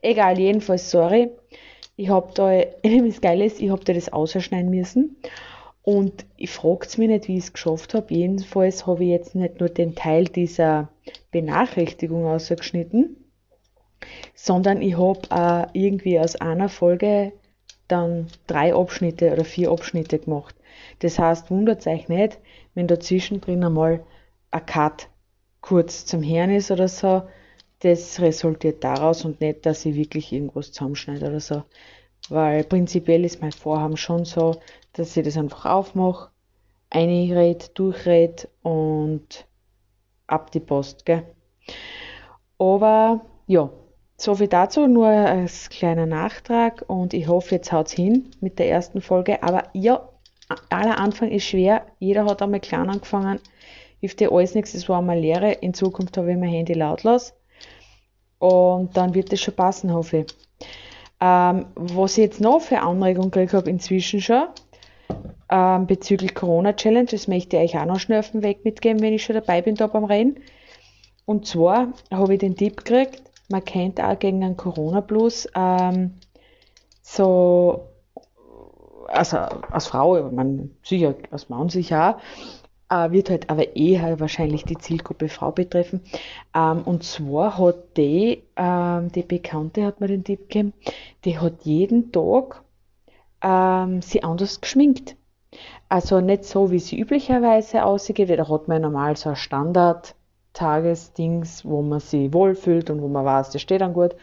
Egal, 0.00 0.38
jedenfalls, 0.38 0.90
sorry. 0.90 1.30
Ich 1.96 2.08
habe 2.08 2.32
da, 2.34 2.62
Geile 3.20 3.44
ist, 3.44 3.60
ich 3.60 3.70
habe 3.70 3.84
da 3.84 3.92
das 3.92 4.12
ausschneiden 4.12 4.70
müssen. 4.70 5.16
Und 5.84 6.24
ich 6.38 6.50
frage 6.50 6.86
mich 6.96 7.08
nicht, 7.08 7.28
wie 7.28 7.36
ich 7.36 7.44
es 7.44 7.52
geschafft 7.52 7.92
habe. 7.92 8.14
Jedenfalls 8.14 8.86
habe 8.86 9.04
ich 9.04 9.10
jetzt 9.10 9.34
nicht 9.34 9.60
nur 9.60 9.68
den 9.68 9.94
Teil 9.94 10.24
dieser 10.24 10.88
Benachrichtigung 11.30 12.24
ausgeschnitten, 12.24 13.16
sondern 14.34 14.80
ich 14.80 14.96
habe 14.96 15.20
äh, 15.30 15.78
irgendwie 15.78 16.18
aus 16.18 16.36
einer 16.36 16.70
Folge 16.70 17.32
dann 17.86 18.28
drei 18.46 18.74
Abschnitte 18.74 19.30
oder 19.30 19.44
vier 19.44 19.70
Abschnitte 19.70 20.18
gemacht. 20.18 20.54
Das 21.00 21.18
heißt, 21.18 21.50
wundert 21.50 21.86
euch 21.86 22.08
nicht, 22.08 22.38
wenn 22.72 22.86
dazwischen 22.86 23.42
drin 23.42 23.62
einmal 23.62 24.04
ein 24.52 24.64
Cut 24.64 25.08
kurz 25.60 26.06
zum 26.06 26.22
Herrn 26.22 26.50
ist 26.50 26.70
oder 26.70 26.88
so. 26.88 27.24
Das 27.80 28.20
resultiert 28.20 28.82
daraus 28.82 29.26
und 29.26 29.42
nicht, 29.42 29.66
dass 29.66 29.84
ich 29.84 29.96
wirklich 29.96 30.32
irgendwas 30.32 30.72
zusammenschneide 30.72 31.26
oder 31.26 31.40
so. 31.40 31.62
Weil 32.30 32.64
prinzipiell 32.64 33.22
ist 33.26 33.42
mein 33.42 33.52
Vorhaben 33.52 33.98
schon 33.98 34.24
so, 34.24 34.56
dass 34.94 35.16
ich 35.16 35.24
das 35.24 35.36
einfach 35.36 35.66
aufmache, 35.66 36.30
einred, 36.90 37.78
durchred 37.78 38.48
und 38.62 39.46
ab 40.26 40.50
die 40.50 40.60
Post, 40.60 41.04
gell? 41.04 41.24
Aber 42.58 43.20
ja, 43.46 43.70
so 44.16 44.34
viel 44.34 44.48
dazu, 44.48 44.86
nur 44.86 45.08
als 45.08 45.68
kleiner 45.68 46.06
Nachtrag 46.06 46.84
und 46.86 47.14
ich 47.14 47.28
hoffe, 47.28 47.56
jetzt 47.56 47.72
haut 47.72 47.90
hin 47.90 48.30
mit 48.40 48.58
der 48.58 48.70
ersten 48.70 49.00
Folge. 49.00 49.42
Aber 49.42 49.64
ja, 49.72 50.08
aller 50.70 50.98
Anfang 50.98 51.30
ist 51.30 51.44
schwer, 51.44 51.86
jeder 51.98 52.24
hat 52.26 52.42
einmal 52.42 52.60
klein 52.60 52.88
angefangen, 52.88 53.40
hilft 54.00 54.20
dir 54.20 54.32
alles 54.32 54.54
nichts, 54.54 54.74
es 54.74 54.88
war 54.88 54.98
einmal 54.98 55.18
Lehre. 55.18 55.52
In 55.52 55.74
Zukunft 55.74 56.16
habe 56.16 56.30
ich 56.30 56.38
mein 56.38 56.50
Handy 56.50 56.74
lautlos 56.74 57.34
und 58.38 58.96
dann 58.96 59.14
wird 59.14 59.32
es 59.32 59.40
schon 59.40 59.54
passen, 59.54 59.92
hoffe 59.92 60.18
ich. 60.18 60.26
Ähm, 61.20 61.66
was 61.74 62.18
ich 62.18 62.24
jetzt 62.24 62.40
noch 62.40 62.60
für 62.60 62.80
Anregungen 62.80 63.30
gekriegt 63.30 63.54
habe 63.54 63.70
inzwischen 63.70 64.20
schon, 64.20 64.48
ähm, 65.50 65.86
bezüglich 65.86 66.34
Corona-Challenge, 66.34 67.06
das 67.06 67.28
möchte 67.28 67.56
ich 67.56 67.74
euch 67.74 67.80
auch 67.80 67.86
noch 67.86 68.00
schnell 68.00 68.20
auf 68.20 68.30
den 68.30 68.42
Weg 68.42 68.64
mitgeben, 68.64 69.02
wenn 69.02 69.12
ich 69.12 69.24
schon 69.24 69.34
dabei 69.34 69.62
bin 69.62 69.74
da 69.74 69.86
beim 69.86 70.04
Rennen. 70.04 70.40
Und 71.26 71.46
zwar 71.46 71.92
habe 72.10 72.34
ich 72.34 72.40
den 72.40 72.56
Tipp 72.56 72.84
gekriegt, 72.84 73.22
man 73.48 73.64
kennt 73.64 74.00
auch 74.00 74.18
gegen 74.18 74.42
einen 74.42 74.56
Corona-Blues 74.56 75.48
ähm, 75.54 76.14
so, 77.02 77.88
also 79.08 79.36
als 79.36 79.86
Frau, 79.86 80.30
man 80.30 80.70
sicher 80.82 81.14
als 81.30 81.48
Mann 81.48 81.68
sicher 81.68 82.16
auch, 82.90 83.04
äh, 83.06 83.10
wird 83.12 83.30
halt 83.30 83.50
aber 83.50 83.76
eher 83.76 84.20
wahrscheinlich 84.20 84.64
die 84.64 84.78
Zielgruppe 84.78 85.28
Frau 85.28 85.50
betreffen. 85.50 86.00
Ähm, 86.54 86.82
und 86.82 87.04
zwar 87.04 87.58
hat 87.58 87.96
die, 87.96 88.42
ähm, 88.56 89.12
die 89.12 89.22
Bekannte 89.22 89.84
hat 89.84 90.00
mir 90.00 90.08
den 90.08 90.24
Tipp 90.24 90.48
gegeben, 90.48 90.72
die 91.24 91.38
hat 91.38 91.64
jeden 91.64 92.12
Tag 92.12 92.62
ähm, 93.42 94.02
sie 94.02 94.22
anders 94.22 94.60
geschminkt. 94.60 95.16
Also 95.88 96.20
nicht 96.20 96.44
so, 96.44 96.70
wie 96.70 96.78
sie 96.78 96.98
üblicherweise 96.98 97.84
aussieht, 97.84 98.18
da 98.30 98.48
hat 98.48 98.68
man 98.68 98.82
normal 98.82 99.16
so 99.16 99.30
ein 99.30 99.36
Standard 99.36 100.14
Tagesdings, 100.54 101.64
wo 101.64 101.82
man 101.82 102.00
sich 102.00 102.32
wohlfühlt 102.32 102.88
und 102.88 103.02
wo 103.02 103.08
man 103.08 103.24
weiß, 103.24 103.50
das 103.50 103.60
steht 103.60 103.80
dann 103.80 103.92
gut. 103.92 104.14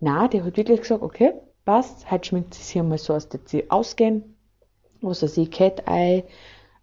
Na, 0.00 0.28
die 0.28 0.42
hat 0.42 0.56
wirklich 0.56 0.80
gesagt, 0.80 1.02
okay, 1.02 1.34
passt, 1.64 2.10
heute 2.10 2.28
schminkt 2.28 2.54
sie 2.54 2.62
sich 2.62 2.78
einmal 2.78 2.98
so 2.98 3.14
aus, 3.14 3.28
dass 3.28 3.40
sie 3.46 3.70
ausgehen, 3.70 4.36
was 5.00 5.22
weiß 5.22 5.36
ich, 5.38 5.50
Cat 5.50 5.82
Eye 5.86 6.24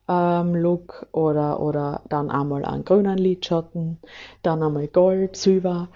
ähm, 0.08 0.56
Look 0.56 1.08
oder, 1.12 1.60
oder 1.62 2.02
dann 2.10 2.30
einmal 2.30 2.66
einen 2.66 2.86
grünen 2.86 3.18
Lidschatten, 3.18 4.00
dann 4.42 4.62
einmal 4.62 4.88
Gold, 4.88 5.38
Silber. 5.38 5.90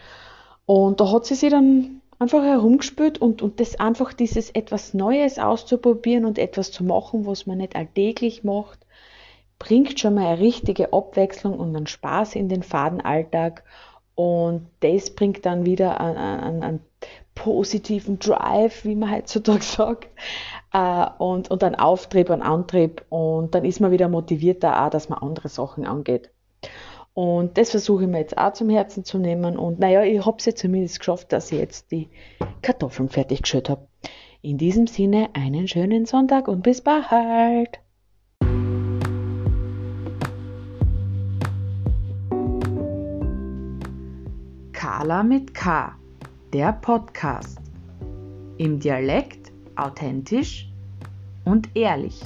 Und 0.65 0.99
da 1.01 1.11
hat 1.11 1.25
sie 1.25 1.35
sich 1.35 1.51
dann 1.51 2.01
einfach 2.19 2.43
herumgespült 2.43 3.19
und, 3.19 3.41
und 3.41 3.59
das 3.59 3.79
einfach 3.79 4.13
dieses 4.13 4.49
etwas 4.49 4.93
Neues 4.93 5.39
auszuprobieren 5.39 6.25
und 6.25 6.39
etwas 6.39 6.71
zu 6.71 6.83
machen, 6.83 7.25
was 7.25 7.45
man 7.45 7.59
nicht 7.59 7.75
alltäglich 7.75 8.43
macht, 8.43 8.79
bringt 9.59 9.99
schon 9.99 10.15
mal 10.15 10.27
eine 10.27 10.39
richtige 10.39 10.93
Abwechslung 10.93 11.59
und 11.59 11.75
einen 11.75 11.87
Spaß 11.87 12.35
in 12.35 12.49
den 12.49 12.63
Fadenalltag 12.63 13.63
und 14.15 14.67
das 14.79 15.11
bringt 15.11 15.45
dann 15.45 15.65
wieder 15.65 15.99
einen, 16.01 16.17
einen, 16.17 16.63
einen 16.63 16.79
positiven 17.35 18.17
Drive, 18.17 18.83
wie 18.83 18.95
man 18.95 19.11
heutzutage 19.11 19.61
sagt, 19.61 20.07
äh, 20.73 21.05
und, 21.19 21.51
und 21.51 21.63
einen 21.63 21.75
Auftrieb, 21.75 22.31
einen 22.31 22.41
Antrieb 22.41 23.05
und 23.09 23.53
dann 23.53 23.63
ist 23.63 23.79
man 23.79 23.91
wieder 23.91 24.09
motivierter 24.09 24.83
auch, 24.83 24.89
dass 24.89 25.09
man 25.09 25.19
andere 25.19 25.49
Sachen 25.49 25.85
angeht. 25.85 26.31
Und 27.17 27.57
das 27.57 27.71
versuche 27.71 28.03
ich 28.03 28.09
mir 28.09 28.19
jetzt 28.19 28.37
auch 28.37 28.53
zum 28.53 28.69
Herzen 28.69 29.03
zu 29.03 29.17
nehmen. 29.17 29.57
Und 29.57 29.79
naja, 29.79 30.03
ich 30.03 30.23
habe 30.23 30.37
es 30.37 30.45
ja 30.45 30.53
zumindest 30.53 30.99
geschafft, 30.99 31.33
dass 31.33 31.51
ich 31.51 31.57
jetzt 31.57 31.91
die 31.91 32.09
Kartoffeln 32.61 33.09
fertig 33.09 33.41
geschüttet 33.41 33.71
habe. 33.71 33.87
In 34.43 34.59
diesem 34.59 34.85
Sinne 34.85 35.29
einen 35.33 35.67
schönen 35.67 36.05
Sonntag 36.05 36.47
und 36.47 36.61
bis 36.61 36.81
bald. 36.81 37.79
Carla 44.73 45.23
mit 45.23 45.55
K, 45.55 45.95
der 46.53 46.71
Podcast. 46.73 47.57
Im 48.59 48.79
Dialekt 48.79 49.51
authentisch 49.75 50.71
und 51.45 51.75
ehrlich. 51.75 52.21